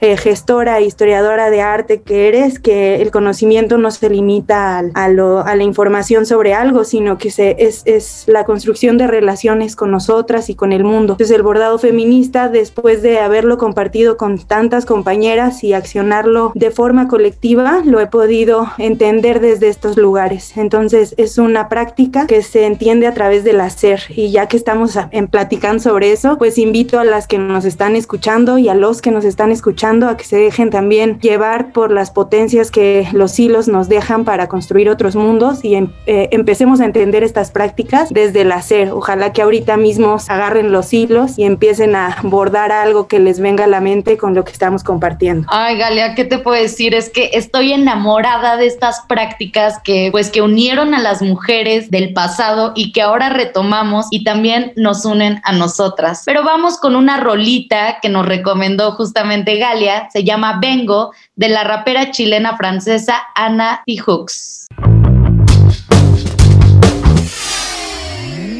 eh, 0.00 0.16
gestora, 0.16 0.80
historiadora 0.80 1.50
de 1.50 1.60
arte 1.60 2.02
que 2.02 2.28
eres, 2.28 2.60
que 2.60 3.02
el 3.02 3.10
conocimiento 3.10 3.78
no 3.78 3.90
se 3.90 4.08
limita 4.08 4.78
a, 4.94 5.08
la 5.08 5.62
información 5.62 6.24
sobre 6.24 6.54
algo, 6.54 6.84
sino 6.84 7.18
que 7.18 7.32
se, 7.32 7.56
es, 7.58 7.82
es, 7.84 8.24
la 8.28 8.44
construcción 8.44 8.96
de 8.96 9.08
relaciones 9.08 9.74
con 9.74 9.90
nosotras 9.90 10.50
y 10.50 10.54
con 10.54 10.72
el 10.72 10.84
mundo. 10.84 11.14
Entonces 11.14 11.34
el 11.34 11.42
bordado 11.42 11.78
feminista, 11.78 12.48
después 12.48 13.02
de 13.02 13.18
haberlo 13.18 13.58
compartido 13.58 14.16
con 14.16 14.38
tantas 14.38 14.86
compañeras 14.86 15.64
y 15.64 15.72
accionarlo 15.72 16.52
de 16.54 16.70
forma 16.70 17.08
colectiva, 17.08 17.82
lo 17.84 17.98
he 17.98 18.06
podido 18.06 18.68
entender 18.78 19.40
desde 19.40 19.68
estos 19.68 19.96
lugares. 19.96 20.56
Entonces 20.56 21.14
es 21.16 21.38
una 21.38 21.68
práctica 21.68 22.28
que 22.28 22.42
se 22.42 22.66
entiende 22.66 23.08
a 23.08 23.14
través 23.14 23.42
del 23.42 23.60
hacer 23.60 24.02
y 24.10 24.30
ya 24.30 24.46
que 24.46 24.56
estamos 24.56 24.96
en 25.10 25.26
platicando 25.26 25.82
sobre 25.82 26.12
eso, 26.12 26.38
pues 26.38 26.56
invito 26.56 27.00
a 27.00 27.04
las 27.04 27.26
que 27.26 27.38
nos 27.38 27.64
están 27.64 27.96
escuchando 27.96 28.58
y 28.58 28.68
a 28.68 28.74
los 28.74 29.02
que 29.02 29.10
nos 29.10 29.24
están 29.24 29.50
escuchando 29.50 29.87
a 29.88 30.16
que 30.18 30.24
se 30.24 30.36
dejen 30.36 30.68
también 30.68 31.18
llevar 31.20 31.72
por 31.72 31.90
las 31.90 32.10
potencias 32.10 32.70
que 32.70 33.08
los 33.12 33.38
hilos 33.38 33.68
nos 33.68 33.88
dejan 33.88 34.24
para 34.24 34.46
construir 34.46 34.90
otros 34.90 35.16
mundos 35.16 35.64
y 35.64 35.76
em, 35.76 35.88
eh, 36.04 36.28
empecemos 36.30 36.80
a 36.80 36.84
entender 36.84 37.24
estas 37.24 37.50
prácticas 37.50 38.10
desde 38.10 38.42
el 38.42 38.52
hacer. 38.52 38.90
Ojalá 38.92 39.32
que 39.32 39.40
ahorita 39.40 39.78
mismo 39.78 40.18
agarren 40.28 40.72
los 40.72 40.92
hilos 40.92 41.38
y 41.38 41.44
empiecen 41.44 41.96
a 41.96 42.18
bordar 42.22 42.70
algo 42.70 43.08
que 43.08 43.18
les 43.18 43.40
venga 43.40 43.64
a 43.64 43.66
la 43.66 43.80
mente 43.80 44.18
con 44.18 44.34
lo 44.34 44.44
que 44.44 44.52
estamos 44.52 44.84
compartiendo. 44.84 45.48
Ay, 45.50 45.78
Galia, 45.78 46.14
¿qué 46.14 46.24
te 46.24 46.38
puedo 46.38 46.60
decir? 46.60 46.94
Es 46.94 47.08
que 47.08 47.30
estoy 47.32 47.72
enamorada 47.72 48.58
de 48.58 48.66
estas 48.66 49.00
prácticas 49.08 49.80
que 49.82 50.10
pues 50.12 50.28
que 50.28 50.42
unieron 50.42 50.94
a 50.94 51.00
las 51.00 51.22
mujeres 51.22 51.90
del 51.90 52.12
pasado 52.12 52.72
y 52.74 52.92
que 52.92 53.00
ahora 53.00 53.30
retomamos 53.30 54.06
y 54.10 54.22
también 54.22 54.72
nos 54.76 55.06
unen 55.06 55.40
a 55.44 55.52
nosotras. 55.52 56.24
Pero 56.26 56.44
vamos 56.44 56.76
con 56.78 56.94
una 56.94 57.16
rolita 57.18 58.00
que 58.02 58.10
nos 58.10 58.26
recomendó 58.26 58.92
justamente 58.92 59.56
Galia, 59.56 59.77
se 60.12 60.24
llama 60.24 60.58
Vengo, 60.60 61.12
de 61.36 61.48
la 61.48 61.64
rapera 61.64 62.10
chilena 62.10 62.56
francesa 62.56 63.22
Ana 63.34 63.82
Hooks. 63.86 64.66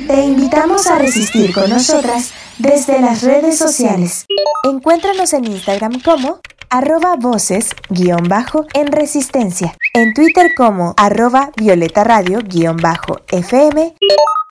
Te 0.06 0.24
invitamos 0.24 0.86
a 0.86 0.98
resistir 0.98 1.52
con 1.52 1.68
nosotras 1.68 2.32
desde 2.58 3.00
las 3.00 3.22
redes 3.22 3.58
sociales. 3.58 4.26
Encuéntranos 4.64 5.32
en 5.32 5.46
Instagram 5.46 6.00
como 6.00 6.40
arroba 6.70 7.16
voces 7.16 7.70
guion 7.90 8.28
bajo 8.28 8.66
en 8.74 8.88
resistencia, 8.88 9.76
en 9.94 10.14
Twitter 10.14 10.52
como 10.56 10.94
arroba 10.96 11.50
violeta 11.56 12.04
radio 12.04 12.40
guion 12.42 12.76
bajo 12.76 13.18
FM 13.28 13.94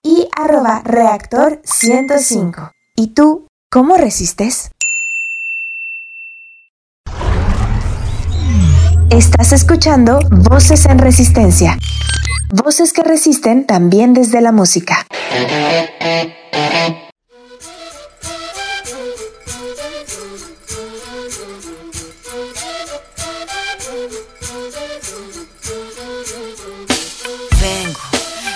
y 0.02 0.28
arroba 0.36 0.82
reactor 0.84 1.60
105. 1.64 2.72
¿Y 2.94 3.08
tú 3.08 3.46
cómo 3.70 3.96
resistes? 3.96 4.70
Estás 9.10 9.52
escuchando 9.52 10.18
Voces 10.30 10.84
en 10.84 10.98
Resistencia. 10.98 11.78
Voces 12.50 12.92
que 12.92 13.02
resisten 13.02 13.66
también 13.66 14.12
desde 14.12 14.42
la 14.42 14.52
música. 14.52 15.06
Vengo 27.62 28.00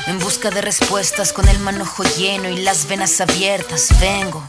en 0.06 0.18
busca 0.18 0.50
de 0.50 0.60
respuestas 0.60 1.32
con 1.32 1.48
el 1.48 1.58
manojo 1.60 2.02
lleno 2.18 2.50
y 2.50 2.58
las 2.58 2.86
venas 2.88 3.18
abiertas. 3.22 3.88
Vengo 3.98 4.42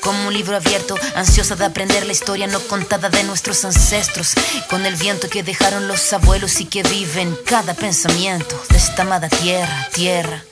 como 0.00 0.28
un 0.28 0.34
libro 0.34 0.56
abierto, 0.56 0.96
ansiosa 1.14 1.56
de 1.56 1.64
aprender 1.64 2.06
la 2.06 2.12
historia 2.12 2.46
no 2.46 2.60
contada 2.60 3.08
de 3.08 3.24
nuestros 3.24 3.64
ancestros, 3.64 4.34
con 4.68 4.86
el 4.86 4.96
viento 4.96 5.28
que 5.28 5.42
dejaron 5.42 5.88
los 5.88 6.12
abuelos 6.12 6.60
y 6.60 6.66
que 6.66 6.82
viven 6.82 7.36
cada 7.46 7.74
pensamiento 7.74 8.60
de 8.68 8.76
esta 8.76 9.02
amada 9.02 9.28
tierra, 9.28 9.88
tierra. 9.92 10.42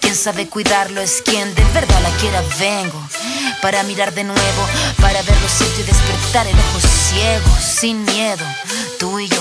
Quien 0.00 0.14
sabe 0.14 0.48
cuidarlo 0.48 1.00
es 1.00 1.22
quien 1.22 1.54
de 1.54 1.64
verdad 1.74 2.00
la 2.02 2.10
quiera. 2.16 2.42
Vengo 2.58 3.00
para 3.60 3.82
mirar 3.82 4.14
de 4.14 4.24
nuevo, 4.24 4.68
para 5.00 5.20
ver 5.22 5.40
lo 5.40 5.48
cierto 5.48 5.80
y 5.80 5.84
despertar 5.84 6.46
el 6.46 6.56
ojo 6.58 6.80
ciego, 6.80 7.58
sin 7.60 8.04
miedo, 8.04 8.44
tú 8.98 9.18
y 9.18 9.28
yo 9.28 9.38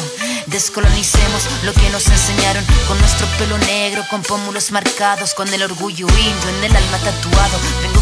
Descolonicemos 0.47 1.43
lo 1.63 1.73
que 1.73 1.89
nos 1.89 2.07
enseñaron 2.07 2.63
con 2.87 2.97
nuestro 2.99 3.27
pelo 3.37 3.57
negro, 3.57 4.05
con 4.09 4.21
pómulos 4.21 4.71
marcados, 4.71 5.33
con 5.33 5.53
el 5.53 5.61
orgullo 5.61 6.07
indio 6.07 6.49
en 6.57 6.63
el 6.63 6.75
alma 6.75 6.97
tatuado. 6.99 7.57
Vengo 7.81 8.01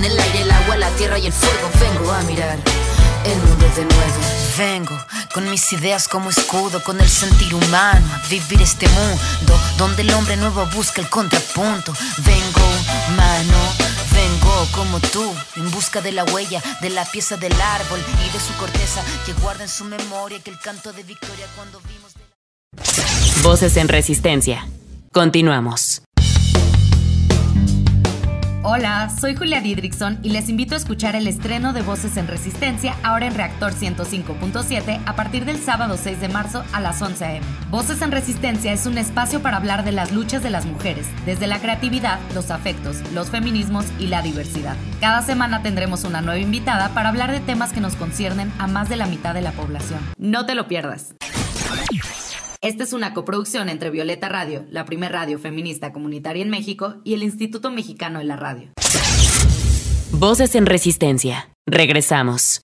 el 0.03 0.19
aire, 0.19 0.41
el 0.41 0.51
agua, 0.51 0.77
la 0.77 0.89
tierra 0.91 1.19
y 1.19 1.27
el 1.27 1.33
fuego. 1.33 1.69
Vengo 1.79 2.11
a 2.11 2.21
mirar 2.23 2.57
el 3.25 3.37
mundo 3.37 3.65
de 3.75 3.85
nuevo. 3.85 4.41
Vengo 4.57 4.97
con 5.33 5.49
mis 5.49 5.71
ideas 5.73 6.07
como 6.07 6.29
escudo, 6.29 6.83
con 6.83 6.99
el 6.99 7.09
sentir 7.09 7.53
humano, 7.55 8.05
a 8.13 8.27
vivir 8.27 8.61
este 8.61 8.87
mundo 8.89 9.59
donde 9.77 10.01
el 10.01 10.13
hombre 10.13 10.37
nuevo 10.37 10.65
busca 10.75 11.01
el 11.01 11.09
contrapunto. 11.09 11.93
Vengo 12.17 12.61
mano, 13.15 13.57
vengo 14.13 14.67
como 14.73 14.99
tú, 14.99 15.33
en 15.55 15.71
busca 15.71 16.01
de 16.01 16.11
la 16.11 16.23
huella, 16.25 16.61
de 16.81 16.89
la 16.89 17.05
pieza 17.05 17.37
del 17.37 17.59
árbol 17.59 18.03
y 18.27 18.33
de 18.33 18.39
su 18.39 18.53
corteza 18.59 19.01
que 19.25 19.33
guarda 19.33 19.63
en 19.63 19.69
su 19.69 19.85
memoria 19.85 20.39
que 20.39 20.51
el 20.51 20.59
canto 20.59 20.91
de 20.93 21.03
victoria 21.03 21.45
cuando 21.55 21.79
vimos. 21.81 22.13
Voces 23.43 23.77
en 23.77 23.87
Resistencia. 23.87 24.67
Continuamos. 25.11 26.01
Hola, 28.63 29.09
soy 29.09 29.35
Julia 29.35 29.59
Didrickson 29.59 30.19
y 30.21 30.29
les 30.29 30.47
invito 30.47 30.75
a 30.75 30.77
escuchar 30.77 31.15
el 31.15 31.25
estreno 31.25 31.73
de 31.73 31.81
Voces 31.81 32.15
en 32.17 32.27
Resistencia 32.27 32.95
ahora 33.01 33.25
en 33.25 33.33
Reactor 33.33 33.73
105.7 33.73 35.01
a 35.03 35.15
partir 35.15 35.45
del 35.45 35.57
sábado 35.57 35.97
6 35.97 36.21
de 36.21 36.29
marzo 36.29 36.63
a 36.71 36.79
las 36.79 37.01
11 37.01 37.25
a.m. 37.25 37.45
Voces 37.71 38.03
en 38.03 38.11
Resistencia 38.11 38.71
es 38.71 38.85
un 38.85 38.99
espacio 38.99 39.41
para 39.41 39.57
hablar 39.57 39.83
de 39.83 39.91
las 39.91 40.11
luchas 40.11 40.43
de 40.43 40.51
las 40.51 40.67
mujeres, 40.67 41.07
desde 41.25 41.47
la 41.47 41.59
creatividad, 41.59 42.19
los 42.35 42.51
afectos, 42.51 42.97
los 43.15 43.31
feminismos 43.31 43.87
y 43.97 44.05
la 44.07 44.21
diversidad. 44.21 44.77
Cada 44.99 45.23
semana 45.23 45.63
tendremos 45.63 46.03
una 46.03 46.21
nueva 46.21 46.39
invitada 46.39 46.89
para 46.89 47.09
hablar 47.09 47.31
de 47.31 47.39
temas 47.39 47.73
que 47.73 47.81
nos 47.81 47.95
conciernen 47.95 48.53
a 48.59 48.67
más 48.67 48.89
de 48.89 48.95
la 48.95 49.07
mitad 49.07 49.33
de 49.33 49.41
la 49.41 49.53
población. 49.53 50.01
No 50.19 50.45
te 50.45 50.53
lo 50.53 50.67
pierdas. 50.67 51.15
Esta 52.63 52.83
es 52.83 52.93
una 52.93 53.15
coproducción 53.15 53.69
entre 53.69 53.89
Violeta 53.89 54.29
Radio, 54.29 54.67
la 54.69 54.85
primer 54.85 55.11
radio 55.11 55.39
feminista 55.39 55.91
comunitaria 55.91 56.43
en 56.43 56.51
México, 56.51 56.97
y 57.03 57.15
el 57.15 57.23
Instituto 57.23 57.71
Mexicano 57.71 58.19
de 58.19 58.25
la 58.25 58.35
Radio. 58.35 58.69
Voces 60.11 60.53
en 60.53 60.67
Resistencia. 60.67 61.49
Regresamos. 61.65 62.61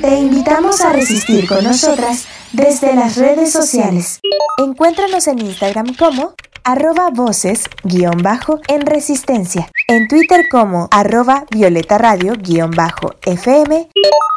Te 0.00 0.18
invitamos 0.20 0.80
a 0.82 0.92
resistir 0.92 1.48
con 1.48 1.64
nosotras 1.64 2.28
desde 2.52 2.94
las 2.94 3.16
redes 3.16 3.50
sociales. 3.50 4.20
Encuéntranos 4.58 5.26
en 5.26 5.40
Instagram 5.40 5.96
como 5.96 6.34
arroba 6.68 7.08
voces 7.08 7.64
guion 7.82 8.22
bajo 8.22 8.60
en 8.68 8.82
resistencia, 8.82 9.70
en 9.86 10.06
Twitter 10.06 10.48
como 10.50 10.86
arroba 10.90 11.46
violeta 11.50 11.96
radio 11.96 12.34
guion 12.36 12.72
bajo 12.72 13.14
FM 13.22 13.88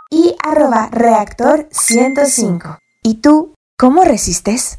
y 0.10 0.34
arroba 0.42 0.88
reactor 0.94 1.68
105. 1.72 2.80
¿Y 3.04 3.16
tú 3.16 3.54
cómo 3.78 4.06
resistes? 4.06 4.78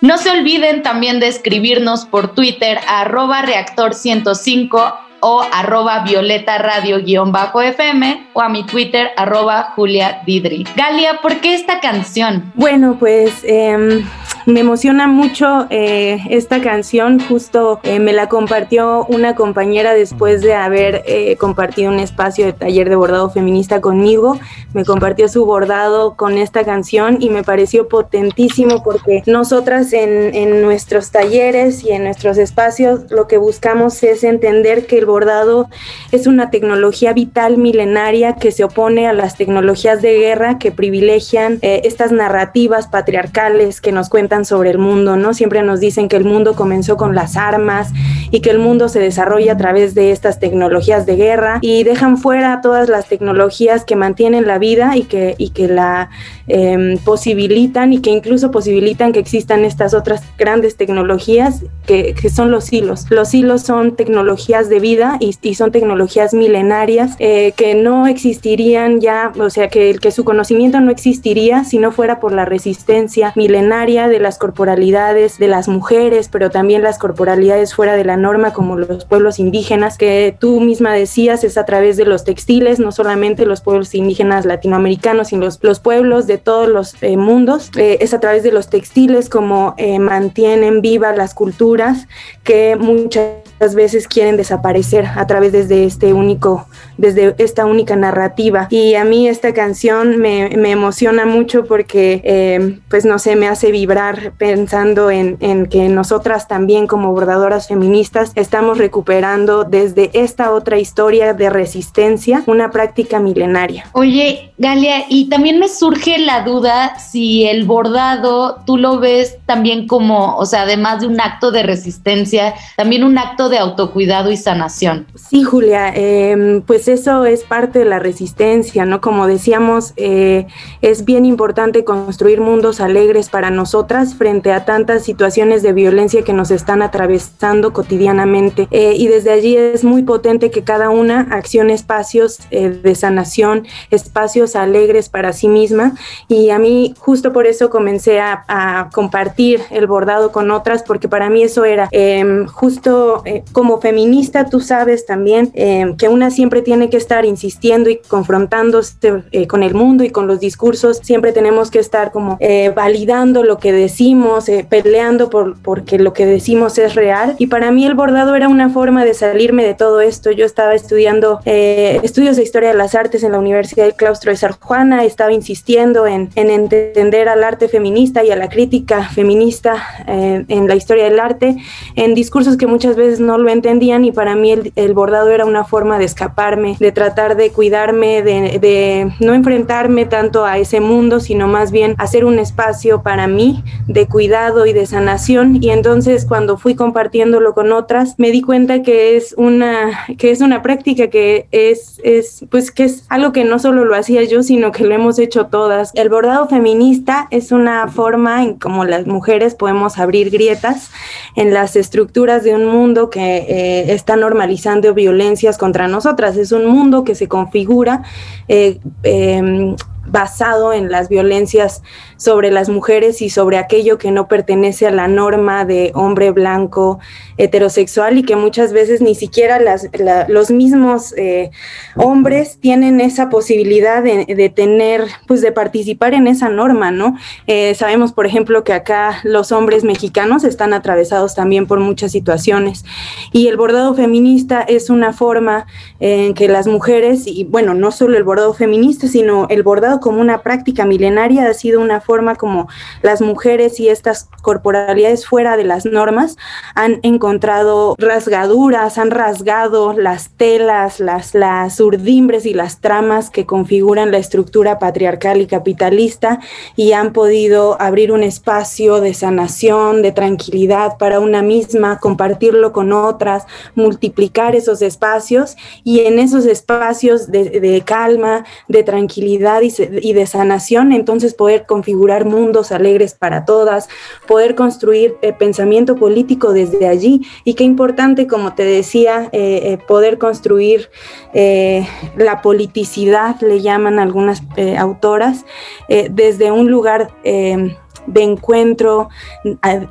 No 0.00 0.18
se 0.18 0.32
olviden 0.32 0.82
también 0.82 1.20
de 1.20 1.28
escribirnos 1.28 2.04
por 2.04 2.34
Twitter 2.34 2.80
arroba 2.88 3.42
reactor 3.42 3.94
105 3.94 4.94
o 5.20 5.46
arroba 5.52 6.02
violeta 6.02 6.58
radio 6.58 7.00
guion 7.00 7.30
bajo 7.30 7.62
FM 7.62 8.26
o 8.32 8.40
a 8.40 8.48
mi 8.48 8.64
Twitter 8.66 9.12
arroba 9.16 9.72
Julia 9.76 10.20
Didri. 10.26 10.66
Galia, 10.74 11.20
¿por 11.22 11.36
qué 11.36 11.54
esta 11.54 11.78
canción? 11.78 12.52
Bueno, 12.56 12.96
pues 12.98 13.32
eh, 13.44 14.02
me 14.46 14.60
emociona 14.60 15.06
mucho 15.06 15.66
eh, 15.70 16.20
esta 16.30 16.60
canción, 16.60 17.20
justo 17.20 17.80
eh, 17.82 17.98
me 18.00 18.12
la 18.12 18.28
compartió 18.28 19.06
una 19.06 19.34
compañera 19.34 19.94
después 19.94 20.40
de 20.42 20.54
haber 20.54 21.02
eh, 21.06 21.36
compartido 21.36 21.90
un 21.90 22.00
espacio 22.00 22.46
de 22.46 22.52
taller 22.52 22.88
de 22.88 22.96
bordado 22.96 23.30
feminista 23.30 23.80
conmigo, 23.80 24.38
me 24.72 24.84
compartió 24.84 25.28
su 25.28 25.44
bordado 25.44 26.16
con 26.16 26.38
esta 26.38 26.64
canción 26.64 27.18
y 27.20 27.30
me 27.30 27.44
pareció 27.44 27.88
potentísimo 27.88 28.82
porque 28.82 29.22
nosotras 29.26 29.92
en, 29.92 30.34
en 30.34 30.62
nuestros 30.62 31.10
talleres 31.10 31.84
y 31.84 31.90
en 31.90 32.04
nuestros 32.04 32.38
espacios 32.38 33.10
lo 33.10 33.28
que 33.28 33.36
buscamos 33.36 34.02
es 34.02 34.24
entender 34.24 34.86
que 34.86 34.98
el 34.98 35.06
bordado 35.06 35.68
es 36.10 36.26
una 36.26 36.50
tecnología 36.50 37.12
vital 37.12 37.58
milenaria 37.58 38.34
que 38.36 38.50
se 38.50 38.64
opone 38.64 39.06
a 39.06 39.12
las 39.12 39.36
tecnologías 39.36 40.02
de 40.02 40.18
guerra 40.18 40.58
que 40.58 40.72
privilegian 40.72 41.58
estas 41.62 42.12
narrativas 42.12 42.88
patriarcales 42.88 43.80
que 43.80 43.92
nos 43.92 44.08
cuentan 44.08 44.31
sobre 44.44 44.70
el 44.70 44.78
mundo, 44.78 45.16
¿no? 45.16 45.34
Siempre 45.34 45.62
nos 45.62 45.78
dicen 45.80 46.08
que 46.08 46.16
el 46.16 46.24
mundo 46.24 46.54
comenzó 46.54 46.96
con 46.96 47.14
las 47.14 47.36
armas 47.36 47.90
y 48.30 48.40
que 48.40 48.50
el 48.50 48.58
mundo 48.58 48.88
se 48.88 48.98
desarrolla 48.98 49.52
a 49.52 49.56
través 49.56 49.94
de 49.94 50.10
estas 50.10 50.40
tecnologías 50.40 51.04
de 51.06 51.16
guerra 51.16 51.58
y 51.60 51.84
dejan 51.84 52.16
fuera 52.16 52.60
todas 52.62 52.88
las 52.88 53.06
tecnologías 53.06 53.84
que 53.84 53.94
mantienen 53.94 54.46
la 54.46 54.58
vida 54.58 54.96
y 54.96 55.02
que, 55.02 55.34
y 55.36 55.50
que 55.50 55.68
la 55.68 56.10
em, 56.48 56.98
posibilitan 56.98 57.92
y 57.92 58.00
que 58.00 58.10
incluso 58.10 58.50
posibilitan 58.50 59.12
que 59.12 59.20
existan 59.20 59.64
estas 59.64 59.92
otras 59.92 60.22
grandes 60.38 60.76
tecnologías 60.76 61.62
que, 61.86 62.14
que 62.14 62.30
son 62.30 62.50
los 62.50 62.72
hilos. 62.72 63.06
Los 63.10 63.34
hilos 63.34 63.62
son 63.62 63.96
tecnologías 63.96 64.68
de 64.68 64.80
vida 64.80 65.18
y, 65.20 65.36
y 65.42 65.54
son 65.54 65.70
tecnologías 65.70 66.32
milenarias 66.32 67.16
eh, 67.18 67.52
que 67.56 67.74
no 67.74 68.06
existirían 68.06 69.00
ya, 69.00 69.32
o 69.38 69.50
sea, 69.50 69.68
que, 69.68 69.94
que 70.00 70.10
su 70.10 70.24
conocimiento 70.24 70.80
no 70.80 70.90
existiría 70.90 71.64
si 71.64 71.78
no 71.78 71.92
fuera 71.92 72.20
por 72.20 72.32
la 72.32 72.44
resistencia 72.44 73.32
milenaria 73.36 74.08
de 74.08 74.20
las 74.22 74.38
corporalidades 74.38 75.38
de 75.38 75.48
las 75.48 75.68
mujeres, 75.68 76.28
pero 76.30 76.50
también 76.50 76.82
las 76.82 76.98
corporalidades 76.98 77.74
fuera 77.74 77.96
de 77.96 78.04
la 78.04 78.16
norma 78.16 78.52
como 78.52 78.76
los 78.76 79.04
pueblos 79.04 79.38
indígenas, 79.38 79.98
que 79.98 80.34
tú 80.38 80.60
misma 80.60 80.92
decías 80.92 81.44
es 81.44 81.58
a 81.58 81.64
través 81.64 81.96
de 81.96 82.04
los 82.04 82.24
textiles, 82.24 82.78
no 82.78 82.92
solamente 82.92 83.46
los 83.46 83.60
pueblos 83.60 83.94
indígenas 83.94 84.44
latinoamericanos, 84.44 85.28
sino 85.28 85.44
los, 85.44 85.58
los 85.62 85.80
pueblos 85.80 86.26
de 86.26 86.38
todos 86.38 86.68
los 86.68 86.94
eh, 87.02 87.16
mundos, 87.16 87.70
eh, 87.76 87.98
es 88.00 88.14
a 88.14 88.20
través 88.20 88.42
de 88.42 88.52
los 88.52 88.68
textiles 88.68 89.28
como 89.28 89.74
mantienen 90.00 90.80
viva 90.80 91.12
las 91.12 91.34
culturas 91.34 92.06
que 92.44 92.76
muchas 92.76 93.74
veces 93.74 94.08
quieren 94.08 94.36
desaparecer 94.36 95.06
a 95.06 95.26
través 95.26 95.52
desde 95.52 95.84
este 95.84 96.12
único, 96.12 96.66
desde 96.98 97.34
esta 97.38 97.66
única 97.66 97.96
narrativa. 97.96 98.66
Y 98.70 98.94
a 98.94 99.04
mí 99.04 99.28
esta 99.28 99.54
canción 99.54 100.18
me, 100.18 100.50
me 100.56 100.70
emociona 100.70 101.26
mucho 101.26 101.64
porque, 101.64 102.20
eh, 102.24 102.78
pues 102.88 103.04
no 103.04 103.18
sé, 103.18 103.36
me 103.36 103.48
hace 103.48 103.70
vibrar 103.70 104.11
pensando 104.38 105.10
en, 105.10 105.36
en, 105.40 105.66
que 105.66 105.88
nosotras 105.88 106.48
también 106.48 106.86
como 106.86 107.12
bordadoras 107.12 107.68
feministas 107.68 108.32
estamos 108.34 108.78
recuperando 108.78 109.64
desde 109.64 110.10
esta 110.14 110.52
otra 110.52 110.78
historia 110.78 111.34
de 111.34 111.50
resistencia 111.50 112.42
una 112.46 112.70
práctica 112.70 113.20
milenaria. 113.20 113.84
Oye, 113.92 114.52
Galia, 114.58 115.04
y 115.08 115.28
también 115.28 115.58
me 115.58 115.68
surge 115.68 116.18
la 116.18 116.44
duda 116.44 116.98
si 116.98 117.46
el 117.46 117.64
bordado 117.64 118.62
tú 118.66 118.76
lo 118.76 118.98
ves 118.98 119.38
también 119.46 119.86
como, 119.86 120.36
o 120.36 120.46
sea, 120.46 120.62
además 120.62 121.00
de 121.00 121.06
un 121.06 121.20
acto 121.20 121.50
de 121.50 121.62
resistencia, 121.62 122.54
también 122.76 123.04
un 123.04 123.18
acto 123.18 123.48
de 123.48 123.58
autocuidado 123.58 124.30
y 124.30 124.36
sanación. 124.36 125.06
Sí, 125.14 125.42
Julia, 125.42 125.92
eh, 125.94 126.62
pues 126.66 126.88
eso 126.88 127.24
es 127.24 127.44
parte 127.44 127.80
de 127.80 127.84
la 127.84 127.98
resistencia, 127.98 128.84
¿no? 128.84 129.00
Como 129.00 129.26
decíamos, 129.26 129.92
eh, 129.96 130.46
es 130.80 131.04
bien 131.04 131.24
importante 131.26 131.84
construir 131.84 132.40
mundos 132.40 132.80
alegres 132.80 133.28
para 133.28 133.50
nosotras 133.50 134.01
frente 134.14 134.52
a 134.52 134.64
tantas 134.64 135.04
situaciones 135.04 135.62
de 135.62 135.72
violencia 135.72 136.22
que 136.22 136.32
nos 136.32 136.50
están 136.50 136.82
atravesando 136.82 137.72
cotidianamente. 137.72 138.68
Eh, 138.70 138.94
y 138.96 139.08
desde 139.08 139.30
allí 139.30 139.56
es 139.56 139.84
muy 139.84 140.02
potente 140.02 140.50
que 140.50 140.62
cada 140.62 140.90
una 140.90 141.28
accione 141.30 141.72
espacios 141.72 142.38
eh, 142.50 142.68
de 142.68 142.94
sanación, 142.94 143.66
espacios 143.90 144.56
alegres 144.56 145.08
para 145.08 145.32
sí 145.32 145.48
misma. 145.48 145.94
Y 146.28 146.50
a 146.50 146.58
mí 146.58 146.94
justo 146.98 147.32
por 147.32 147.46
eso 147.46 147.70
comencé 147.70 148.20
a, 148.20 148.44
a 148.48 148.90
compartir 148.92 149.60
el 149.70 149.86
bordado 149.86 150.32
con 150.32 150.50
otras, 150.50 150.82
porque 150.82 151.08
para 151.08 151.30
mí 151.30 151.42
eso 151.42 151.64
era 151.64 151.88
em, 151.90 152.46
justo 152.46 153.22
como 153.52 153.80
feminista, 153.80 154.46
tú 154.46 154.60
sabes 154.60 155.06
también 155.06 155.50
em, 155.54 155.96
que 155.96 156.08
una 156.08 156.30
siempre 156.30 156.62
tiene 156.62 156.90
que 156.90 156.96
estar 156.96 157.24
insistiendo 157.24 157.90
y 157.90 157.96
confrontándose 157.96 158.94
eh, 159.32 159.46
con 159.46 159.62
el 159.62 159.74
mundo 159.74 160.04
y 160.04 160.10
con 160.10 160.26
los 160.26 160.40
discursos. 160.40 160.98
Siempre 161.02 161.32
tenemos 161.32 161.70
que 161.70 161.78
estar 161.78 162.12
como 162.12 162.36
eh, 162.40 162.72
validando 162.74 163.42
lo 163.42 163.58
que 163.58 163.72
decimos, 163.72 163.91
eh, 164.00 164.66
peleando 164.68 165.30
por 165.30 165.56
porque 165.62 165.98
lo 165.98 166.12
que 166.12 166.26
decimos 166.26 166.78
es 166.78 166.94
real. 166.94 167.36
Y 167.38 167.46
para 167.46 167.70
mí 167.70 167.84
el 167.86 167.94
bordado 167.94 168.34
era 168.34 168.48
una 168.48 168.70
forma 168.70 169.04
de 169.04 169.14
salirme 169.14 169.64
de 169.64 169.74
todo 169.74 170.00
esto. 170.00 170.30
Yo 170.30 170.44
estaba 170.44 170.74
estudiando 170.74 171.40
estudios 171.44 172.36
de 172.36 172.42
historia 172.42 172.70
de 172.70 172.76
las 172.76 172.94
artes 172.94 173.22
en 173.22 173.32
la 173.32 173.38
Universidad 173.38 173.84
del 173.84 173.94
Claustro 173.94 174.30
de 174.30 174.36
Sor 174.36 174.56
Juana, 174.60 175.04
estaba 175.04 175.32
insistiendo 175.32 176.06
en, 176.06 176.30
en 176.34 176.50
entender 176.50 177.28
al 177.28 177.44
arte 177.44 177.68
feminista 177.68 178.24
y 178.24 178.30
a 178.30 178.36
la 178.36 178.48
crítica 178.48 179.08
feminista 179.08 179.76
en 180.06 180.68
la 180.68 180.74
historia 180.74 181.04
del 181.04 181.20
arte, 181.20 181.56
en 181.96 182.14
discursos 182.14 182.56
que 182.56 182.66
muchas 182.66 182.96
veces 182.96 183.20
no 183.20 183.38
lo 183.38 183.50
entendían 183.50 184.04
y 184.04 184.12
para 184.12 184.34
mí 184.34 184.52
el, 184.52 184.72
el 184.76 184.94
bordado 184.94 185.30
era 185.30 185.44
una 185.44 185.64
forma 185.64 185.98
de 185.98 186.04
escaparme, 186.04 186.76
de 186.78 186.92
tratar 186.92 187.36
de 187.36 187.50
cuidarme, 187.50 188.22
de, 188.22 189.12
no 189.20 189.34
enfrentarme 189.34 190.06
tanto 190.06 190.44
a 190.44 190.58
ese 190.58 190.80
mundo, 190.80 191.20
sino 191.20 191.48
más 191.48 191.70
bien 191.70 191.94
hacer 191.98 192.24
un 192.24 192.38
espacio 192.38 193.02
para 193.02 193.26
mí 193.26 193.62
de 193.86 194.06
cuidado 194.06 194.66
y 194.66 194.72
de 194.72 194.86
sanación. 194.86 195.62
Y 195.62 195.70
entonces 195.70 196.24
cuando 196.24 196.56
fui 196.56 196.74
compartiéndolo 196.74 197.54
con 197.54 197.72
otras, 197.72 198.14
me 198.18 198.30
di 198.30 198.42
cuenta 198.42 198.82
que 198.82 199.16
es 199.16 199.34
una, 199.36 200.06
que 200.18 200.30
es 200.30 200.40
una 200.40 200.62
práctica 200.62 201.08
que 201.08 201.46
es, 201.50 202.00
es, 202.04 202.44
pues 202.50 202.70
que 202.70 202.84
es 202.84 203.04
algo 203.08 203.32
que 203.32 203.44
no 203.44 203.58
solo 203.58 203.84
lo 203.84 203.94
hacía 203.94 204.22
yo, 204.24 204.42
sino 204.42 204.72
que 204.72 204.84
lo 204.84 204.94
hemos 204.94 205.18
hecho 205.18 205.46
todas. 205.46 205.90
El 205.94 206.08
bordado 206.08 206.48
feminista 206.48 207.28
es 207.30 207.52
una 207.52 207.88
forma 207.88 208.42
en 208.42 208.54
como 208.54 208.84
las 208.84 209.06
mujeres 209.06 209.54
podemos 209.54 209.98
abrir 209.98 210.30
grietas 210.30 210.90
en 211.36 211.52
las 211.52 211.76
estructuras 211.76 212.44
de 212.44 212.54
un 212.54 212.66
mundo 212.66 213.10
que 213.10 213.20
eh, 213.20 213.92
está 213.92 214.16
normalizando 214.16 214.94
violencias 214.94 215.58
contra 215.58 215.88
nosotras. 215.88 216.36
Es 216.36 216.52
un 216.52 216.66
mundo 216.66 217.04
que 217.04 217.14
se 217.14 217.28
configura 217.28 218.02
eh, 218.48 218.78
em, 219.02 219.76
basado 220.06 220.72
en 220.72 220.90
las 220.90 221.08
violencias 221.08 221.82
sobre 222.16 222.50
las 222.50 222.68
mujeres 222.68 223.22
y 223.22 223.30
sobre 223.30 223.58
aquello 223.58 223.98
que 223.98 224.10
no 224.10 224.28
pertenece 224.28 224.86
a 224.86 224.90
la 224.90 225.08
norma 225.08 225.64
de 225.64 225.92
hombre 225.94 226.30
blanco 226.30 226.98
heterosexual 227.36 228.18
y 228.18 228.22
que 228.22 228.36
muchas 228.36 228.72
veces 228.72 229.00
ni 229.00 229.14
siquiera 229.14 229.58
las, 229.58 229.88
los 230.28 230.50
mismos 230.50 231.14
eh, 231.16 231.50
hombres 231.96 232.58
tienen 232.60 233.00
esa 233.00 233.28
posibilidad 233.28 234.02
de, 234.02 234.52
tener, 234.54 235.06
pues 235.26 235.40
de 235.40 235.52
participar 235.52 236.14
en 236.14 236.26
esa 236.26 236.48
norma, 236.48 236.90
¿no? 236.90 237.16
Eh, 237.46 237.74
sabemos, 237.74 238.12
por 238.12 238.26
ejemplo, 238.26 238.64
que 238.64 238.72
acá 238.72 239.20
los 239.24 239.50
hombres 239.52 239.84
mexicanos 239.84 240.44
están 240.44 240.74
atravesados 240.74 241.34
también 241.34 241.66
por 241.66 241.80
muchas 241.80 242.12
situaciones 242.12 242.84
y 243.32 243.48
el 243.48 243.56
bordado 243.56 243.94
feminista 243.94 244.62
es 244.62 244.90
una 244.90 245.12
forma 245.12 245.66
en 246.00 246.34
que 246.34 246.48
las 246.48 246.66
mujeres, 246.66 247.26
y 247.26 247.44
bueno, 247.44 247.74
no 247.74 247.90
solo 247.90 248.16
el 248.16 248.24
bordado 248.24 248.54
feminista, 248.54 249.08
sino 249.08 249.46
el 249.48 249.62
bordado 249.62 249.91
como 250.00 250.20
una 250.20 250.42
práctica 250.42 250.84
milenaria 250.84 251.48
ha 251.48 251.54
sido 251.54 251.80
una 251.80 252.00
forma 252.00 252.34
como 252.34 252.68
las 253.02 253.20
mujeres 253.20 253.80
y 253.80 253.88
estas 253.88 254.28
corporalidades 254.42 255.26
fuera 255.26 255.56
de 255.56 255.64
las 255.64 255.86
normas 255.86 256.36
han 256.74 257.00
encontrado 257.02 257.94
rasgaduras, 257.98 258.98
han 258.98 259.10
rasgado 259.10 259.92
las 259.92 260.30
telas, 260.30 261.00
las, 261.00 261.34
las 261.34 261.80
urdimbres 261.80 262.46
y 262.46 262.54
las 262.54 262.80
tramas 262.80 263.30
que 263.30 263.46
configuran 263.46 264.10
la 264.10 264.18
estructura 264.18 264.78
patriarcal 264.78 265.40
y 265.40 265.46
capitalista 265.46 266.40
y 266.76 266.92
han 266.92 267.12
podido 267.12 267.80
abrir 267.80 268.12
un 268.12 268.22
espacio 268.22 269.00
de 269.00 269.14
sanación, 269.14 270.02
de 270.02 270.12
tranquilidad 270.12 270.98
para 270.98 271.20
una 271.20 271.42
misma, 271.42 271.98
compartirlo 271.98 272.72
con 272.72 272.92
otras, 272.92 273.44
multiplicar 273.74 274.54
esos 274.56 274.82
espacios 274.82 275.56
y 275.84 276.00
en 276.00 276.18
esos 276.18 276.46
espacios 276.46 277.30
de, 277.30 277.60
de 277.60 277.82
calma, 277.82 278.44
de 278.68 278.82
tranquilidad 278.82 279.62
y, 279.62 279.72
y 280.02 280.12
de 280.12 280.26
sanación, 280.26 280.92
entonces 280.92 281.34
poder 281.34 281.66
configurar 281.66 282.24
mundos 282.24 282.72
alegres 282.72 283.14
para 283.14 283.44
todas, 283.44 283.88
poder 284.26 284.54
construir 284.54 285.16
eh, 285.22 285.32
pensamiento 285.32 285.96
político 285.96 286.52
desde 286.52 286.86
allí. 286.86 287.22
Y 287.44 287.54
qué 287.54 287.64
importante, 287.64 288.26
como 288.26 288.54
te 288.54 288.64
decía, 288.64 289.28
eh, 289.32 289.60
eh, 289.64 289.78
poder 289.86 290.18
construir 290.18 290.90
la 291.32 292.42
politicidad, 292.42 293.40
le 293.40 293.60
llaman 293.60 293.98
algunas 293.98 294.42
autoras, 294.78 295.46
desde 295.88 296.50
un 296.52 296.70
lugar 296.70 297.10
de 297.24 298.22
encuentro 298.22 299.08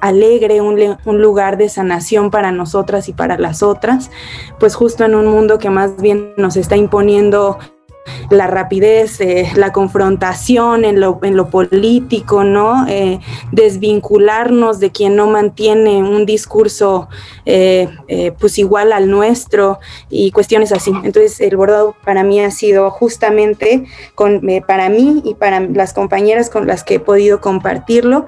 alegre, 0.01 0.62
un, 0.62 0.97
un, 1.06 1.21
lugar 1.21 1.58
de 1.58 1.69
sanación 1.69 2.30
para 2.30 2.51
nosotras 2.51 3.10
y 3.10 3.13
para 3.13 3.38
las 3.38 3.63
otras, 3.63 4.12
pues 4.60 4.75
justo 4.75 5.04
en 5.04 5.15
un 5.15 5.27
mundo 5.27 5.58
que 5.58 5.69
más 5.69 5.99
bien 6.01 6.34
nos 6.38 6.58
está 6.58 6.75
imponiendo 6.75 7.58
la 8.30 8.48
rapidez, 8.48 9.20
eh, 9.20 9.52
la 9.56 9.72
confrontación 9.72 10.86
en 10.86 11.00
lo, 11.00 11.20
político, 11.50 12.44
¿no? 12.44 12.86
Eh, 12.88 13.20
desvincularnos 13.52 14.80
de 14.80 14.92
quien 14.92 15.16
no 15.16 15.28
mantiene 15.28 16.02
un 16.02 16.26
discurso 16.26 17.10
eh, 17.46 17.90
pues 18.40 18.58
igual 18.58 18.94
al 18.94 19.10
nuestro 19.10 19.80
y 20.10 20.32
cuestiones 20.32 20.72
así. 20.72 20.92
Entonces 21.04 21.40
el 21.42 21.58
bordado 21.58 21.96
para 22.04 22.24
mí 22.24 22.40
ha 22.40 22.52
sido 22.52 22.90
justamente 22.90 23.86
para 24.68 24.90
mí 24.90 25.22
y 25.26 25.36
para 25.36 25.60
las 25.60 25.94
compañeras 25.94 26.50
con 26.50 26.68
las 26.68 26.84
que 26.84 26.96
he 26.96 27.00
podido 27.00 27.42
compartirlo, 27.42 28.26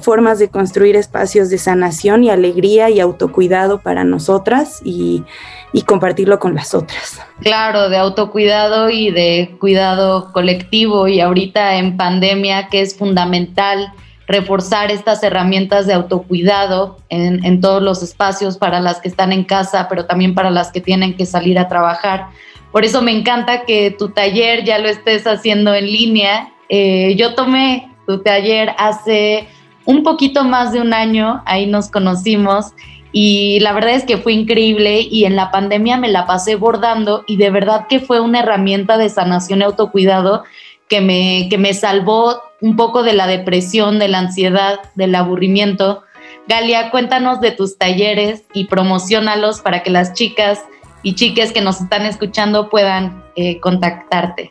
formas 0.00 0.38
de 0.38 0.48
construir 0.48 0.96
espacios 0.96 1.50
de 1.50 1.58
sanación 1.58 2.24
y 2.24 2.30
alegría 2.30 2.90
y 2.90 3.00
autocuidado 3.00 3.80
para 3.80 4.04
nosotras 4.04 4.80
y, 4.84 5.24
y 5.72 5.82
compartirlo 5.82 6.38
con 6.38 6.54
las 6.54 6.74
otras. 6.74 7.20
Claro, 7.40 7.88
de 7.88 7.96
autocuidado 7.96 8.90
y 8.90 9.10
de 9.10 9.56
cuidado 9.60 10.32
colectivo 10.32 11.08
y 11.08 11.20
ahorita 11.20 11.76
en 11.76 11.96
pandemia 11.96 12.68
que 12.68 12.80
es 12.80 12.96
fundamental 12.96 13.92
reforzar 14.26 14.90
estas 14.90 15.22
herramientas 15.22 15.86
de 15.86 15.94
autocuidado 15.94 16.98
en, 17.08 17.44
en, 17.44 17.60
todos 17.60 17.82
los 17.82 18.02
espacios 18.02 18.58
para 18.58 18.80
las 18.80 19.00
que 19.00 19.08
están 19.08 19.32
en 19.32 19.44
casa, 19.44 19.86
pero 19.88 20.06
también 20.06 20.34
para 20.34 20.50
las 20.50 20.72
que 20.72 20.80
tienen 20.80 21.16
que 21.16 21.26
salir 21.26 21.58
a 21.58 21.68
trabajar. 21.68 22.26
Por 22.72 22.84
eso 22.84 23.02
me 23.02 23.12
encanta 23.12 23.62
que 23.64 23.90
tu 23.90 24.08
taller 24.08 24.64
ya 24.64 24.78
lo 24.78 24.88
estés 24.88 25.26
haciendo 25.26 25.74
en 25.74 25.86
línea. 25.86 26.52
Eh, 26.68 27.14
yo 27.16 27.34
tomé 27.34 27.88
tu 28.06 28.22
taller 28.22 28.74
hace 28.78 29.46
un 29.84 30.02
poquito 30.02 30.44
más 30.44 30.72
de 30.72 30.80
un 30.80 30.92
año, 30.92 31.42
ahí 31.46 31.66
nos 31.66 31.88
conocimos 31.88 32.72
y 33.18 33.60
la 33.60 33.72
verdad 33.72 33.94
es 33.94 34.04
que 34.04 34.18
fue 34.18 34.34
increíble 34.34 35.00
y 35.00 35.24
en 35.24 35.36
la 35.36 35.50
pandemia 35.50 35.96
me 35.96 36.08
la 36.08 36.26
pasé 36.26 36.54
bordando 36.54 37.24
y 37.26 37.38
de 37.38 37.48
verdad 37.48 37.86
que 37.88 37.98
fue 37.98 38.20
una 38.20 38.40
herramienta 38.40 38.98
de 38.98 39.08
sanación 39.08 39.60
y 39.60 39.64
autocuidado 39.64 40.44
que 40.86 41.00
me, 41.00 41.46
que 41.48 41.56
me 41.56 41.72
salvó 41.72 42.42
un 42.60 42.76
poco 42.76 43.02
de 43.02 43.14
la 43.14 43.26
depresión, 43.26 43.98
de 43.98 44.08
la 44.08 44.18
ansiedad, 44.18 44.80
del 44.96 45.14
aburrimiento. 45.14 46.02
Galia, 46.46 46.90
cuéntanos 46.90 47.40
de 47.40 47.52
tus 47.52 47.78
talleres 47.78 48.44
y 48.52 48.66
promocionalos 48.66 49.62
para 49.62 49.82
que 49.82 49.88
las 49.88 50.12
chicas 50.12 50.62
y 51.02 51.14
chiques 51.14 51.52
que 51.52 51.62
nos 51.62 51.80
están 51.80 52.04
escuchando 52.04 52.68
puedan 52.68 53.24
eh, 53.34 53.60
contactarte. 53.60 54.50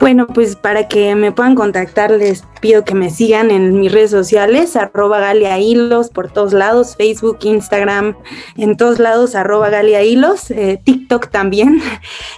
Bueno, 0.00 0.26
pues 0.26 0.56
para 0.56 0.88
que 0.88 1.14
me 1.14 1.30
puedan 1.30 1.54
contactar 1.54 2.10
les 2.10 2.42
pido 2.60 2.84
que 2.84 2.94
me 2.94 3.10
sigan 3.10 3.50
en 3.50 3.78
mis 3.78 3.92
redes 3.92 4.10
sociales, 4.10 4.74
arroba 4.74 5.20
Galia 5.20 5.58
Hilos 5.58 6.08
por 6.08 6.30
todos 6.30 6.52
lados, 6.52 6.96
Facebook, 6.96 7.38
Instagram, 7.42 8.16
en 8.56 8.76
todos 8.76 8.98
lados, 8.98 9.34
arroba 9.34 9.68
Galia 9.70 10.02
Hilos, 10.02 10.50
eh, 10.50 10.80
TikTok 10.82 11.28
también. 11.28 11.80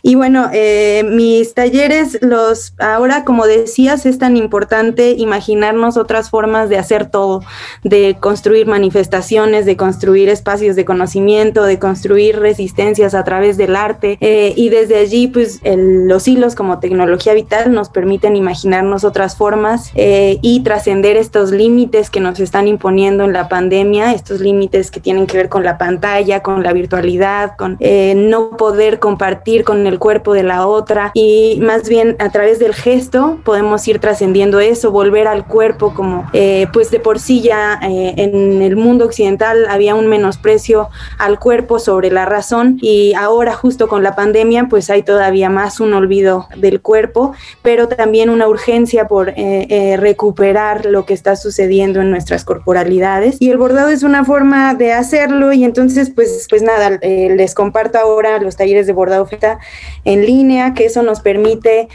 Y 0.03 0.15
bueno, 0.15 0.49
eh, 0.53 1.03
mis 1.05 1.55
talleres, 1.55 2.19
los 2.21 2.75
ahora 2.79 3.25
como 3.25 3.47
decías, 3.47 4.07
es 4.07 4.19
tan 4.19 4.37
importante 4.37 5.13
imaginarnos 5.19 5.97
otras 5.97 6.31
formas 6.31 6.69
de 6.69 6.79
hacer 6.79 7.11
todo, 7.11 7.43
de 7.83 8.17
construir 8.21 8.69
manifestaciones, 8.69 9.67
de 9.67 9.77
construir 9.77 10.29
espacios 10.29 10.77
de 10.77 10.85
conocimiento, 10.85 11.65
de 11.65 11.81
construir 11.81 12.39
resistencias 12.39 13.15
a 13.15 13.25
través 13.25 13.57
del 13.57 13.75
arte. 13.75 14.17
Eh, 14.21 14.53
y 14.57 14.69
desde 14.69 14.99
allí, 14.99 15.27
pues 15.27 15.61
los 15.65 16.29
hilos 16.29 16.55
como 16.55 16.79
tecnología 16.79 17.35
vital 17.35 17.46
nos 17.69 17.89
permiten 17.89 18.37
imaginarnos 18.37 19.05
otras 19.05 19.37
formas 19.37 19.91
eh, 19.95 20.39
y 20.43 20.61
trascender 20.61 21.17
estos 21.17 21.51
límites 21.51 22.11
que 22.11 22.21
nos 22.21 22.41
están 22.41 22.69
imponiendo 22.69 23.25
en 23.25 23.33
la 23.33 23.49
pandemia, 23.49 24.13
estos 24.13 24.41
límites 24.41 24.91
que 24.91 25.01
tienen 25.01 25.27
que 25.27 25.37
ver 25.37 25.49
con 25.49 25.65
la 25.65 25.79
pantalla, 25.79 26.43
con 26.43 26.63
la 26.63 26.73
virtualidad, 26.73 27.57
con 27.57 27.77
eh, 27.81 28.15
no 28.17 28.57
poder 28.57 28.99
compartir 28.99 29.65
con 29.65 29.87
el 29.87 29.99
cuerpo 29.99 30.35
de 30.35 30.43
la 30.43 30.67
otra. 30.67 31.11
Y 31.15 31.59
más 31.63 31.89
bien 31.89 32.17
a 32.19 32.31
través 32.31 32.59
del 32.59 32.75
gesto 32.75 33.39
podemos 33.45 33.87
ir 33.89 33.99
trascendiendo 33.99 34.61
eso, 34.61 34.91
volver 34.91 35.27
al 35.29 35.47
cuerpo 35.47 35.95
como 35.95 36.29
eh, 36.33 36.67
pues 36.73 36.91
de 36.91 37.01
por 37.01 37.19
sí 37.19 37.41
ya 37.41 37.79
en 37.83 38.63
el 38.63 38.77
mundo 38.77 39.05
occidental 39.05 39.67
había 39.69 39.95
un 39.95 40.07
menosprecio 40.09 40.89
al 41.19 41.39
cuerpo 41.39 41.79
sobre 41.79 42.11
la 42.11 42.27
razón 42.27 42.79
y 42.81 43.15
ahora 43.15 43.55
justo 43.55 43.89
con 43.89 44.03
la 44.03 44.17
pandemia 44.17 44.67
pues 44.69 44.91
hay 44.91 45.03
todavía 45.03 45.51
más 45.51 45.81
un 45.81 45.93
olvido 45.95 46.49
del 46.57 46.81
cuerpo 46.81 47.33
pero 47.63 47.89
también 47.89 48.31
una 48.31 48.49
urgencia 48.49 49.09
por 49.09 49.31
eh, 49.31 49.67
eh, 49.69 49.97
recuperar 49.97 50.87
lo 50.87 51.05
que 51.07 51.15
está 51.15 51.37
sucediendo 51.37 52.01
en 52.01 52.11
nuestras 52.11 52.45
corporalidades. 52.45 53.37
Y 53.41 53.51
el 53.51 53.59
bordado 53.59 53.89
es 53.89 54.03
una 54.03 54.25
forma 54.25 54.75
de 54.75 54.93
hacerlo 54.93 55.53
y 55.53 55.65
entonces, 55.65 56.11
pues, 56.11 56.47
pues 56.49 56.63
nada, 56.63 56.99
eh, 57.03 57.35
les 57.37 57.55
comparto 57.55 57.99
ahora 57.99 58.39
los 58.39 58.57
talleres 58.57 58.87
de 58.87 58.93
bordado 58.93 59.27
feta 59.27 59.59
en 60.05 60.25
línea, 60.25 60.75
que 60.75 60.87
eso 60.87 61.03
nos 61.03 61.21
permite 61.21 61.89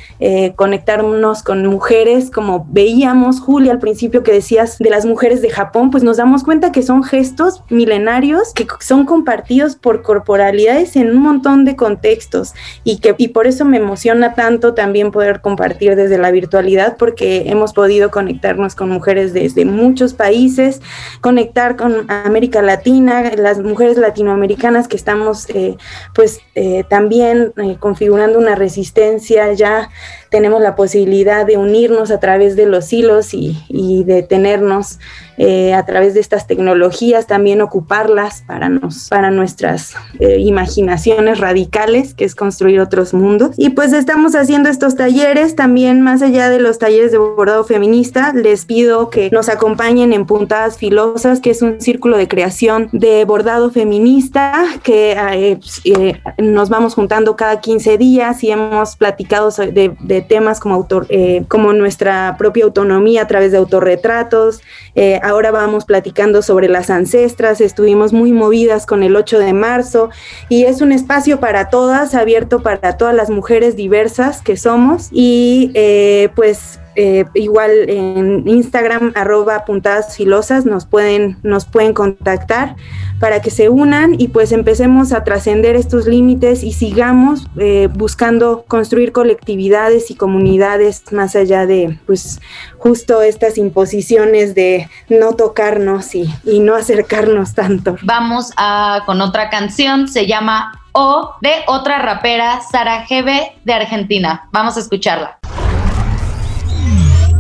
conectarnos 0.56 1.44
con 1.44 1.66
mujeres, 1.66 2.30
como 2.30 2.66
veíamos, 2.70 3.40
Julia, 3.40 3.72
al 3.72 3.80
principio 3.80 4.24
que 4.24 4.32
decías 4.32 4.78
de 4.78 4.90
las 4.90 5.06
mujeres 5.06 5.42
de 5.42 5.50
Japón, 5.50 5.92
pues 5.92 6.04
nos 6.04 6.18
damos 6.18 6.44
cuenta 6.44 6.72
que 6.72 6.82
son 6.82 7.04
gestos 7.04 7.64
milenarios 7.70 8.54
que 8.54 8.68
son 8.80 9.06
compartidos 9.06 9.76
por 9.76 10.02
corporalidades 10.02 10.96
en 10.96 11.10
un 11.12 11.22
montón 11.22 11.66
de 11.66 11.76
contextos 11.76 12.54
y 12.84 13.00
que 13.00 13.16
y 13.18 13.30
por 13.30 13.48
eso 13.48 13.66
me 13.66 13.78
emociona 13.78 14.34
tanto 14.34 14.74
también 14.74 15.12
poder 15.12 15.31
compartir 15.40 15.96
desde 15.96 16.18
la 16.18 16.32
virtualidad 16.32 16.98
porque 16.98 17.44
hemos 17.46 17.72
podido 17.72 18.12
conectarnos 18.12 18.76
con 18.76 18.90
mujeres 18.90 19.32
desde 19.32 19.64
muchos 19.64 20.14
países, 20.14 20.82
conectar 21.22 21.78
con 21.78 22.12
América 22.12 22.62
Latina, 22.62 23.32
las 23.38 23.60
mujeres 23.60 23.98
latinoamericanas 23.98 24.90
que 24.90 24.98
estamos 24.98 25.50
eh, 25.52 25.78
pues 26.14 26.42
eh, 26.56 26.84
también 26.90 27.54
eh, 27.56 27.78
configurando 27.80 28.40
una 28.40 28.56
resistencia 28.56 29.54
ya 29.54 29.90
tenemos 30.30 30.62
la 30.62 30.76
posibilidad 30.76 31.46
de 31.46 31.58
unirnos 31.58 32.10
a 32.10 32.20
través 32.20 32.56
de 32.56 32.66
los 32.66 32.92
hilos 32.92 33.34
y, 33.34 33.58
y 33.68 34.04
de 34.06 34.24
tenernos 34.24 34.98
eh, 35.44 35.74
a 35.74 35.84
través 35.88 36.14
de 36.14 36.20
estas 36.20 36.46
tecnologías, 36.46 37.26
también 37.26 37.62
ocuparlas 37.62 38.44
para, 38.46 38.70
nos, 38.70 39.10
para 39.10 39.32
nuestras 39.32 39.96
eh, 40.20 40.38
imaginaciones 40.38 41.40
radicales, 41.40 42.14
que 42.14 42.26
es 42.26 42.36
construir 42.36 42.80
otros 42.80 43.16
mundos. 43.16 43.56
Y 43.58 43.72
pues 43.72 43.92
estamos 43.92 44.36
haciendo 44.36 44.70
estos 44.70 44.96
talleres, 44.96 45.21
también 45.56 46.02
más 46.02 46.22
allá 46.22 46.50
de 46.50 46.60
los 46.60 46.80
talleres 46.80 47.12
de 47.12 47.18
bordado 47.18 47.64
feminista, 47.64 48.34
les 48.34 48.66
pido 48.66 49.10
que 49.10 49.30
nos 49.32 49.50
acompañen 49.50 50.14
en 50.14 50.26
Puntadas 50.26 50.78
Filosas, 50.78 51.40
que 51.40 51.52
es 51.52 51.62
un 51.62 51.80
círculo 51.80 52.18
de 52.18 52.28
creación 52.28 52.90
de 52.92 53.24
bordado 53.26 53.72
feminista, 53.72 54.66
que 54.84 55.16
eh, 55.84 56.22
nos 56.38 56.70
vamos 56.70 56.96
juntando 56.96 57.36
cada 57.36 57.62
15 57.62 57.98
días 57.98 58.44
y 58.44 58.52
hemos 58.52 58.96
platicado 58.96 59.50
de, 59.52 59.96
de 60.00 60.22
temas 60.22 60.60
como, 60.60 60.76
autor, 60.76 61.06
eh, 61.10 61.46
como 61.48 61.72
nuestra 61.74 62.36
propia 62.38 62.66
autonomía 62.66 63.22
a 63.22 63.28
través 63.28 63.52
de 63.52 63.58
autorretratos. 63.58 64.62
Eh, 64.96 65.20
ahora 65.24 65.52
vamos 65.52 65.86
platicando 65.86 66.42
sobre 66.42 66.68
las 66.68 66.90
ancestras, 66.90 67.62
estuvimos 67.62 68.12
muy 68.12 68.34
movidas 68.34 68.86
con 68.86 69.04
el 69.04 69.16
8 69.16 69.40
de 69.40 69.54
marzo 69.54 70.10
y 70.50 70.64
es 70.64 70.82
un 70.82 70.92
espacio 70.92 71.40
para 71.40 71.70
todas, 71.70 72.16
abierto 72.16 72.62
para 72.62 72.98
todas 72.98 73.16
las 73.16 73.30
mujeres 73.30 73.76
diversas 73.76 74.42
que 74.42 74.58
somos 74.58 75.11
y 75.12 75.72
eh, 75.74 76.30
pues 76.36 76.80
eh, 76.96 77.26
igual 77.36 77.72
en 77.90 78.48
Instagram, 78.48 79.14
arroba 79.16 79.64
puntadas 79.64 80.18
filosas, 80.18 80.66
nos 80.66 80.86
pueden, 80.86 81.38
nos 81.42 81.66
pueden 81.66 81.94
contactar 81.94 82.76
para 83.20 83.42
que 83.42 83.50
se 83.50 83.70
unan 83.70 84.20
y 84.20 84.28
pues 84.28 84.52
empecemos 84.52 85.14
a 85.14 85.24
trascender 85.24 85.76
estos 85.76 86.06
límites 86.06 86.64
y 86.64 86.74
sigamos 86.74 87.48
eh, 87.58 87.88
buscando 87.94 88.66
construir 88.68 89.14
colectividades 89.14 90.12
y 90.12 90.16
comunidades 90.16 91.04
más 91.14 91.36
allá 91.36 91.66
de 91.66 91.98
pues 92.06 92.42
justo 92.78 93.22
estas 93.22 93.58
imposiciones 93.58 94.54
de 94.54 94.90
no 95.08 95.34
tocarnos 95.34 96.14
y, 96.14 96.30
y 96.44 96.60
no 96.60 96.76
acercarnos 96.76 97.54
tanto. 97.54 97.96
Vamos 98.02 98.52
a, 98.58 99.04
con 99.06 99.22
otra 99.22 99.50
canción, 99.50 100.10
se 100.10 100.28
llama 100.28 100.81
O 100.94 101.36
de 101.42 101.52
otra 101.68 102.00
rapera, 102.00 102.60
Sara 102.62 103.06
Gebe 103.06 103.56
de 103.64 103.74
Argentina. 103.74 104.50
Vamos 104.52 104.76
a 104.78 104.80
escucharla. 104.82 105.38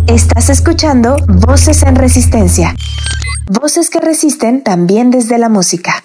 Estás 0.07 0.49
escuchando 0.49 1.17
Voces 1.27 1.83
en 1.83 1.95
Resistencia. 1.95 2.75
Voces 3.47 3.89
que 3.89 3.99
resisten 3.99 4.63
también 4.63 5.11
desde 5.11 5.37
la 5.37 5.49
música. 5.49 6.03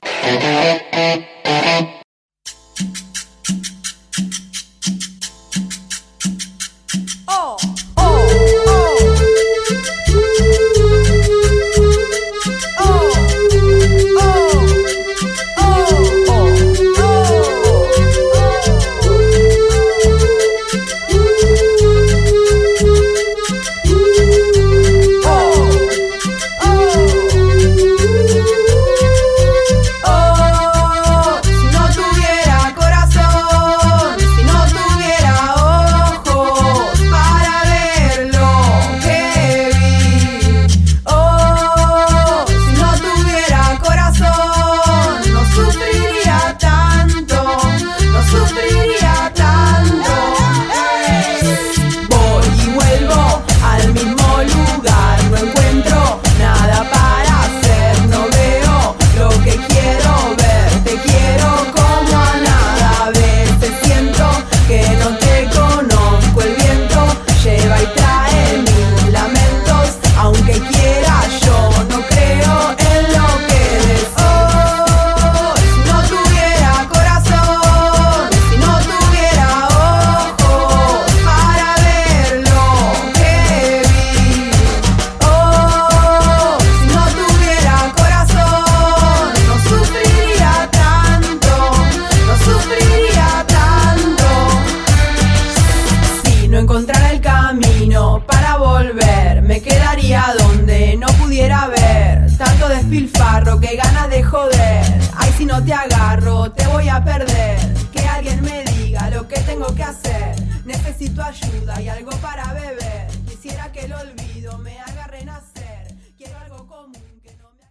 Tengo 109.56 109.74
que 109.74 109.82
hacer. 109.82 110.34
Necesito 110.66 111.22
ayuda 111.22 111.80
y 111.80 111.88
algo 111.88 112.10
para 112.20 112.52
beber. 112.52 113.06
Quisiera 113.26 113.72
que 113.72 113.86
el 113.86 113.92
olvido 113.92 114.58
me 114.58 114.78
haga 114.78 115.06
renacer. 115.06 115.94
Quiero 116.16 116.36
algo 116.38 116.66
común 116.66 117.20
que 117.22 117.34
no 117.36 117.50
me. 117.54 117.64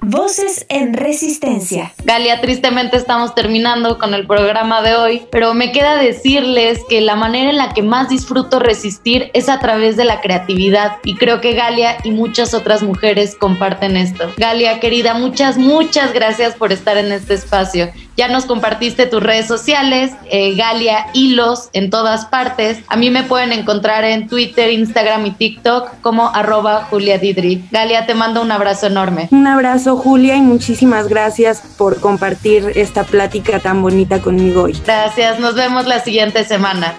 Voces 0.00 0.64
en 0.70 0.94
Resistencia. 0.94 1.92
Galia, 2.04 2.40
tristemente 2.40 2.96
estamos 2.96 3.34
terminando 3.34 3.98
con 3.98 4.14
el 4.14 4.26
programa 4.26 4.80
de 4.80 4.94
hoy, 4.94 5.26
pero 5.30 5.52
me 5.52 5.72
queda 5.72 5.96
decirles 5.96 6.80
que 6.88 7.02
la 7.02 7.14
manera 7.14 7.50
en 7.50 7.58
la 7.58 7.74
que 7.74 7.82
más 7.82 8.08
disfruto 8.08 8.60
resistir 8.60 9.30
es 9.34 9.50
a 9.50 9.58
través 9.60 9.96
de 9.96 10.04
la 10.04 10.22
creatividad 10.22 10.96
y 11.04 11.16
creo 11.16 11.42
que 11.42 11.52
Galia 11.52 11.98
y 12.02 12.12
muchas 12.12 12.54
otras 12.54 12.82
mujeres 12.82 13.36
comparten 13.36 13.98
esto. 13.98 14.32
Galia, 14.38 14.80
querida, 14.80 15.12
muchas, 15.14 15.58
muchas 15.58 16.14
gracias 16.14 16.54
por 16.54 16.72
estar 16.72 16.96
en 16.96 17.12
este 17.12 17.34
espacio. 17.34 17.90
Ya 18.16 18.28
nos 18.28 18.44
compartiste 18.44 19.06
tus 19.06 19.22
redes 19.22 19.46
sociales, 19.46 20.12
eh, 20.30 20.54
Galia 20.54 21.06
Hilos 21.14 21.70
en 21.72 21.90
todas 21.90 22.26
partes. 22.26 22.78
A 22.88 22.96
mí 22.96 23.10
me 23.10 23.22
pueden 23.22 23.52
encontrar 23.52 24.04
en 24.04 24.28
Twitter, 24.28 24.70
Instagram 24.70 25.26
y 25.26 25.30
TikTok 25.32 26.00
como 26.02 26.28
arroba 26.28 26.86
Julia 26.90 27.18
Didri. 27.18 27.64
Galia, 27.70 28.06
te 28.06 28.14
mando 28.14 28.42
un 28.42 28.52
abrazo 28.52 28.86
enorme. 28.86 29.28
Un 29.30 29.46
abrazo 29.46 29.96
Julia 29.96 30.36
y 30.36 30.42
muchísimas 30.42 31.08
gracias 31.08 31.62
por 31.78 32.00
compartir 32.00 32.72
esta 32.74 33.04
plática 33.04 33.58
tan 33.60 33.82
bonita 33.82 34.20
conmigo 34.20 34.64
hoy. 34.64 34.78
Gracias, 34.84 35.40
nos 35.40 35.54
vemos 35.54 35.86
la 35.86 36.00
siguiente 36.00 36.44
semana. 36.44 36.94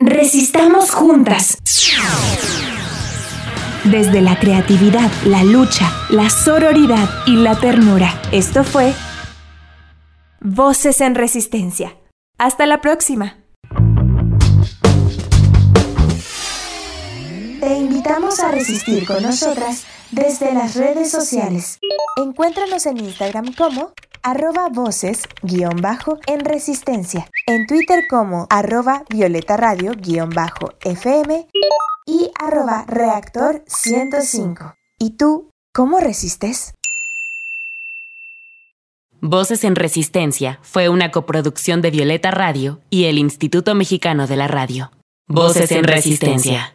Resistamos 0.00 0.90
juntas. 0.90 1.58
Desde 3.84 4.20
la 4.20 4.38
creatividad, 4.38 5.10
la 5.26 5.42
lucha, 5.42 5.90
la 6.08 6.30
sororidad 6.30 7.08
y 7.26 7.34
la 7.34 7.58
ternura. 7.58 8.14
Esto 8.30 8.62
fue 8.62 8.94
Voces 10.40 11.00
en 11.00 11.16
Resistencia. 11.16 11.96
Hasta 12.38 12.66
la 12.66 12.80
próxima. 12.80 13.38
Te 17.60 17.76
invitamos 17.76 18.38
a 18.38 18.52
resistir 18.52 19.04
con 19.04 19.20
nosotras 19.20 19.84
desde 20.12 20.54
las 20.54 20.76
redes 20.76 21.10
sociales. 21.10 21.80
Encuéntranos 22.18 22.86
en 22.86 22.98
Instagram 22.98 23.52
como 23.52 23.94
arroba 24.22 24.68
voces 24.68 25.22
guion 25.42 25.82
en 27.48 27.66
Twitter 27.66 28.04
como 28.08 28.46
arroba 28.48 29.02
violeta 29.08 29.56
radio 29.56 29.92
guion 29.96 30.30
bajo 30.30 30.72
fm 30.80 31.48
y 32.06 32.30
arroba 32.38 32.84
reactor 32.86 33.64
105. 33.66 34.74
¿Y 34.98 35.16
tú 35.16 35.50
cómo 35.72 36.00
resistes? 36.00 36.74
Voces 39.20 39.64
en 39.64 39.76
Resistencia 39.76 40.58
fue 40.62 40.88
una 40.88 41.12
coproducción 41.12 41.80
de 41.80 41.90
Violeta 41.90 42.30
Radio 42.32 42.80
y 42.90 43.04
el 43.04 43.18
Instituto 43.18 43.74
Mexicano 43.74 44.26
de 44.26 44.36
la 44.36 44.48
Radio. 44.48 44.90
Voces 45.28 45.70
en 45.70 45.84
Resistencia. 45.84 46.70